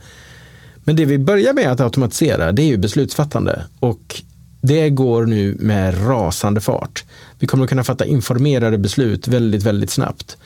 [0.89, 3.63] Men det vi börjar med att automatisera, det är ju beslutsfattande.
[3.79, 4.21] Och
[4.61, 7.03] det går nu med rasande fart.
[7.39, 10.37] Vi kommer att kunna fatta informerade beslut väldigt, väldigt snabbt.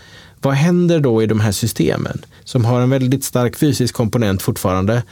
[0.42, 5.04] Vad händer då i de här systemen som har en väldigt stark fysisk komponent fortfarande?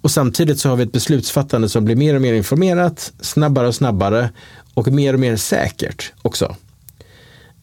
[0.00, 3.74] Och samtidigt så har vi ett beslutsfattande som blir mer och mer informerat, snabbare och
[3.74, 4.30] snabbare
[4.74, 6.56] och mer och mer säkert också.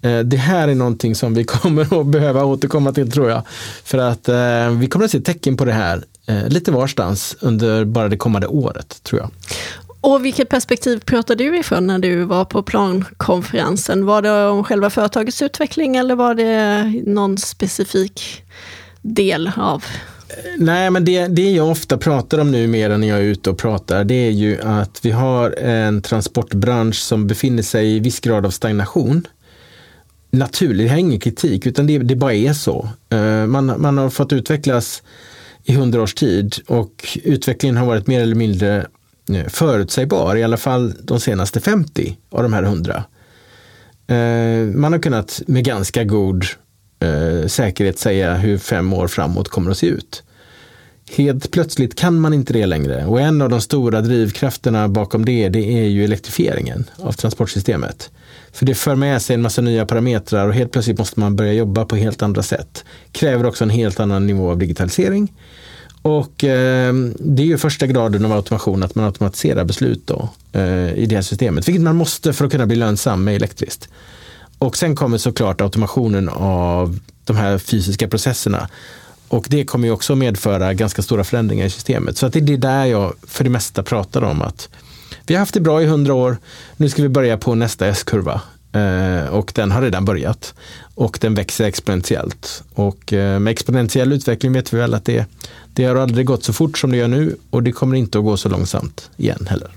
[0.01, 3.41] Eh, det här är någonting som vi kommer att behöva återkomma till tror jag.
[3.84, 7.86] För att eh, vi kommer att se tecken på det här eh, lite varstans under
[7.86, 9.30] bara det kommande året, tror jag.
[10.01, 14.05] Och vilket perspektiv pratade du ifrån när du var på plankonferensen?
[14.05, 18.43] Var det om själva företagets utveckling eller var det någon specifik
[19.01, 19.84] del av
[20.57, 23.49] Nej, men det, det jag ofta pratar om nu mer än när jag är ute
[23.49, 28.19] och pratar, det är ju att vi har en transportbransch som befinner sig i viss
[28.19, 29.28] grad av stagnation.
[30.32, 32.89] Naturligt, det har ingen kritik, utan det, det bara är så.
[33.09, 35.03] Eh, man, man har fått utvecklas
[35.66, 38.86] i hundra års tid och utvecklingen har varit mer eller mindre
[39.30, 43.03] eh, förutsägbar, i alla fall de senaste 50 av de här hundra.
[44.07, 46.45] Eh, man har kunnat med ganska god
[46.99, 50.24] eh, säkerhet säga hur fem år framåt kommer att se ut.
[51.12, 55.49] Helt plötsligt kan man inte det längre och en av de stora drivkrafterna bakom det,
[55.49, 58.12] det är ju elektrifieringen av transportsystemet.
[58.51, 61.53] För det för med sig en massa nya parametrar och helt plötsligt måste man börja
[61.53, 62.84] jobba på helt andra sätt.
[63.12, 65.34] Kräver också en helt annan nivå av digitalisering.
[66.01, 70.93] Och eh, det är ju första graden av automation att man automatiserar beslut då, eh,
[70.93, 73.89] i det här systemet, vilket man måste för att kunna bli lönsam med elektriskt.
[74.58, 78.70] Och sen kommer såklart automationen av de här fysiska processerna.
[79.28, 82.17] Och det kommer ju också medföra ganska stora förändringar i systemet.
[82.17, 84.69] Så att det är där jag för det mesta pratar om att
[85.28, 86.38] vi har haft det bra i hundra år,
[86.78, 88.41] nu ska vi börja på nästa S-kurva.
[88.71, 90.53] Eh, och den har redan börjat.
[90.95, 92.63] Och den växer exponentiellt.
[92.73, 95.26] Och eh, med exponentiell utveckling vet vi väl att det,
[95.73, 98.23] det har aldrig gått så fort som det gör nu och det kommer inte att
[98.23, 99.71] gå så långsamt igen heller.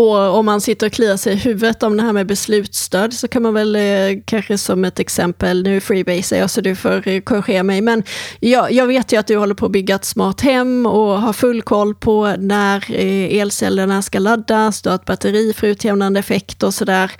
[0.00, 3.28] Och om man sitter och kliar sig i huvudet om det här med beslutsstöd så
[3.28, 7.20] kan man väl eh, kanske som ett exempel, nu freebase jag så du får eh,
[7.20, 8.02] korrigera mig, men
[8.40, 11.32] jag, jag vet ju att du håller på att bygga ett smart hem och har
[11.32, 16.62] full koll på när eh, elcellerna ska laddas, du har ett batteri för utjämnande effekt
[16.62, 17.10] och sådär.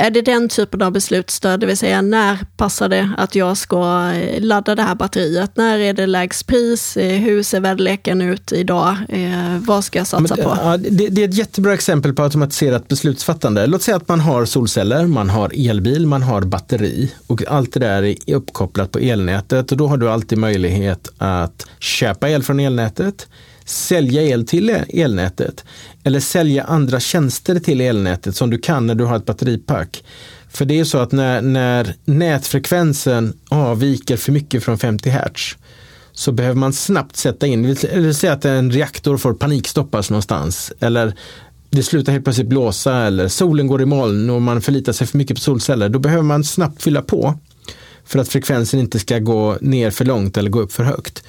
[0.00, 4.10] Är det den typen av beslutsstöd, det vill säga när passar det att jag ska
[4.12, 5.56] eh, ladda det här batteriet?
[5.56, 6.96] När är det lägst pris?
[6.96, 8.96] Eh, hur ser väderleken ut idag?
[9.08, 10.58] Eh, vad ska jag satsa Men, på?
[10.62, 13.66] Ja, det, det, är ett jättebra exempel på automatiserat beslutsfattande.
[13.66, 17.80] Låt säga att man har solceller, man har elbil, man har batteri och allt det
[17.80, 22.60] där är uppkopplat på elnätet och då har du alltid möjlighet att köpa el från
[22.60, 23.26] elnätet
[23.68, 25.64] sälja el till elnätet
[26.04, 30.04] eller sälja andra tjänster till elnätet som du kan när du har ett batteripack.
[30.50, 35.56] För det är så att när, när nätfrekvensen avviker för mycket från 50 Hz
[36.12, 40.72] så behöver man snabbt sätta in, det vill säga att en reaktor får panikstoppas någonstans
[40.80, 41.14] eller
[41.70, 45.18] det slutar helt plötsligt blåsa eller solen går i moln och man förlitar sig för
[45.18, 45.88] mycket på solceller.
[45.88, 47.38] Då behöver man snabbt fylla på
[48.04, 51.22] för att frekvensen inte ska gå ner för långt eller gå upp för högt.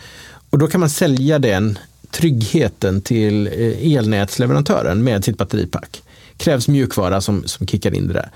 [0.49, 1.79] Och då kan man sälja den
[2.11, 6.03] tryggheten till eh, elnätsleverantören med sitt batteripack.
[6.37, 8.29] Krävs mjukvara som, som kickar in det där.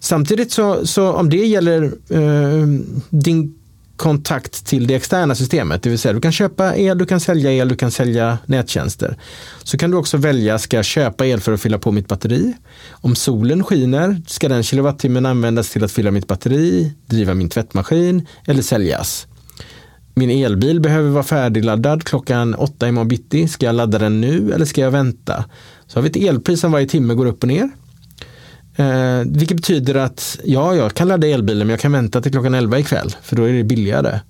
[0.00, 2.66] Samtidigt så, så om det gäller eh,
[3.10, 3.54] din
[3.96, 7.52] kontakt till det externa systemet, det vill säga du kan köpa el, du kan sälja
[7.52, 9.16] el, du kan sälja nättjänster.
[9.62, 12.54] Så kan du också välja, ska jag köpa el för att fylla på mitt batteri?
[12.90, 18.26] Om solen skiner, ska den kilowattimmen användas till att fylla mitt batteri, driva min tvättmaskin
[18.46, 19.26] eller säljas?
[20.16, 23.48] Min elbil behöver vara färdigladdad klockan åtta imorgon bitti.
[23.48, 25.44] Ska jag ladda den nu eller ska jag vänta?
[25.86, 27.70] Så har vi ett elpris som varje timme går upp och ner.
[28.76, 32.54] Eh, vilket betyder att ja, jag kan ladda elbilen men jag kan vänta till klockan
[32.54, 34.20] 11 ikväll för då är det billigare.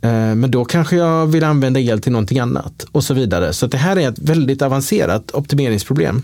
[0.00, 3.52] Eh, men då kanske jag vill använda el till någonting annat och så vidare.
[3.52, 6.22] Så det här är ett väldigt avancerat optimeringsproblem.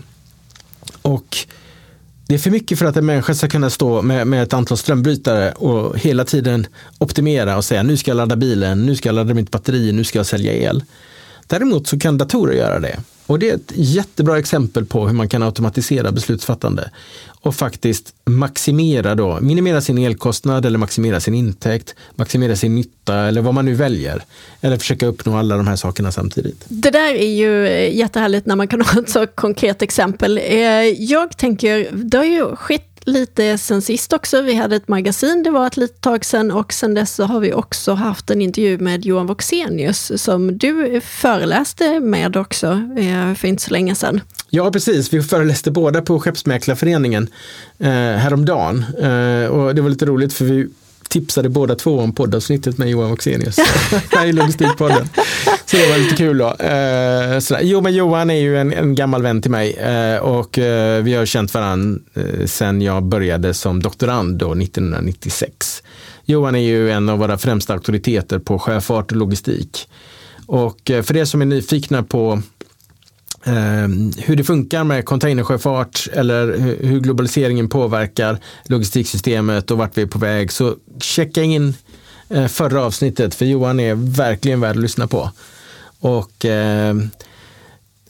[1.01, 1.37] Och
[2.27, 4.77] det är för mycket för att en människa ska kunna stå med, med ett antal
[4.77, 6.67] strömbrytare och hela tiden
[6.97, 10.03] optimera och säga nu ska jag ladda bilen, nu ska jag ladda mitt batteri, nu
[10.03, 10.83] ska jag sälja el.
[11.47, 12.99] Däremot så kan datorer göra det.
[13.27, 16.89] Och det är ett jättebra exempel på hur man kan automatisera beslutsfattande
[17.41, 23.41] och faktiskt maximera då, minimera sin elkostnad eller maximera sin intäkt, maximera sin nytta eller
[23.41, 24.23] vad man nu väljer.
[24.61, 26.65] Eller försöka uppnå alla de här sakerna samtidigt.
[26.67, 30.37] Det där är ju eh, jättehärligt när man kan ha ett så konkret exempel.
[30.37, 30.63] Eh,
[31.03, 34.41] jag tänker, det har ju skett lite sen sist också.
[34.41, 37.39] Vi hade ett magasin, det var ett litet tag sedan och sen dess så har
[37.39, 43.45] vi också haft en intervju med Johan Voxenius som du föreläste med också eh, för
[43.45, 44.21] inte så länge sedan.
[44.49, 45.13] Ja, precis.
[45.13, 47.27] Vi föreläste båda på Skeppsmäklarföreningen
[47.79, 48.85] eh, häromdagen.
[48.99, 50.67] Eh, och det var lite roligt för vi
[51.09, 53.57] tipsade båda två om poddavsnittet med Johan Voxenius.
[54.11, 55.09] här i Logistikpodden.
[55.65, 56.53] Så det var lite kul då.
[56.53, 61.03] Eh, jo, men Johan är ju en, en gammal vän till mig eh, och eh,
[61.03, 65.83] vi har känt varandra eh, sedan jag började som doktorand då 1996.
[66.25, 69.89] Johan är ju en av våra främsta auktoriteter på sjöfart och logistik.
[70.45, 72.41] Och eh, för er som är nyfikna på
[73.47, 80.05] Ehm, hur det funkar med containersjöfart eller hur globaliseringen påverkar logistiksystemet och vart vi är
[80.05, 80.51] på väg.
[80.51, 81.73] Så checka in
[82.29, 85.31] eh, förra avsnittet för Johan är verkligen värd att lyssna på.
[85.99, 86.95] Och eh,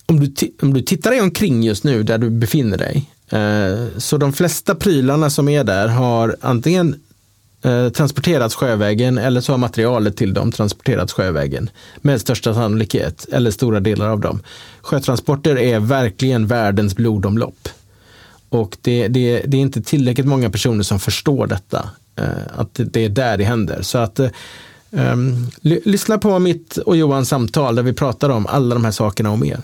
[0.06, 4.18] om, du om du tittar dig omkring just nu där du befinner dig eh, så
[4.18, 6.96] de flesta prylarna som är där har antingen
[7.66, 13.52] eh, transporterats sjövägen eller så har materialet till dem transporterats sjövägen med största sannolikhet, eller
[13.52, 14.42] stora delar av dem.
[14.82, 17.70] Sjötransporter är verkligen världens blodomlopp.
[18.50, 22.26] Och det, det, det är inte tillräckligt många personer som förstår detta, eh,
[22.58, 23.82] att det är där det händer.
[23.82, 24.20] Så att
[24.98, 29.32] Um, lyssna på mitt och Johans samtal där vi pratar om alla de här sakerna
[29.32, 29.60] och mer.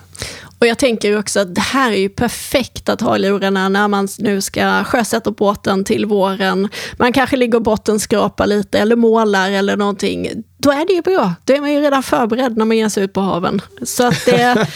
[0.61, 3.87] Och jag tänker också att det här är ju perfekt att ha i lurarna när
[3.87, 6.69] man nu ska sjösätta båten till våren.
[6.97, 10.43] Man kanske ligger och bottenskrapar lite eller målar eller någonting.
[10.57, 11.33] Då är det ju bra.
[11.45, 13.61] Då är man ju redan förberedd när man ger sig ut på haven.
[13.81, 14.67] Så att det,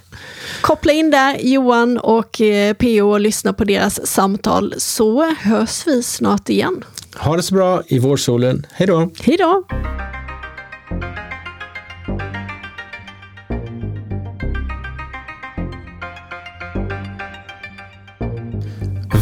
[0.60, 6.02] koppla in där Johan och eh, PO och lyssna på deras samtal så hörs vi
[6.02, 6.84] snart igen.
[7.16, 8.66] Ha det så bra i vårsolen.
[8.72, 9.10] Hej då!
[9.22, 9.64] Hej då!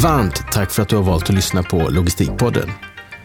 [0.02, 2.70] Varmt tack för att du har valt att lyssna på Logistikpodden.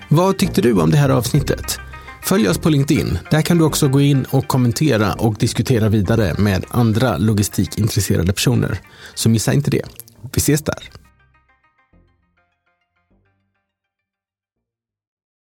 [0.10, 1.80] Vad tyckte du om det här avsnittet?
[2.24, 3.18] Följ oss på LinkedIn.
[3.32, 8.80] Där kan du också gå in och kommentera och diskutera vidare med andra logistikintresserade personer.
[9.16, 9.84] Så missa inte det.
[10.22, 11.03] Vi ses där.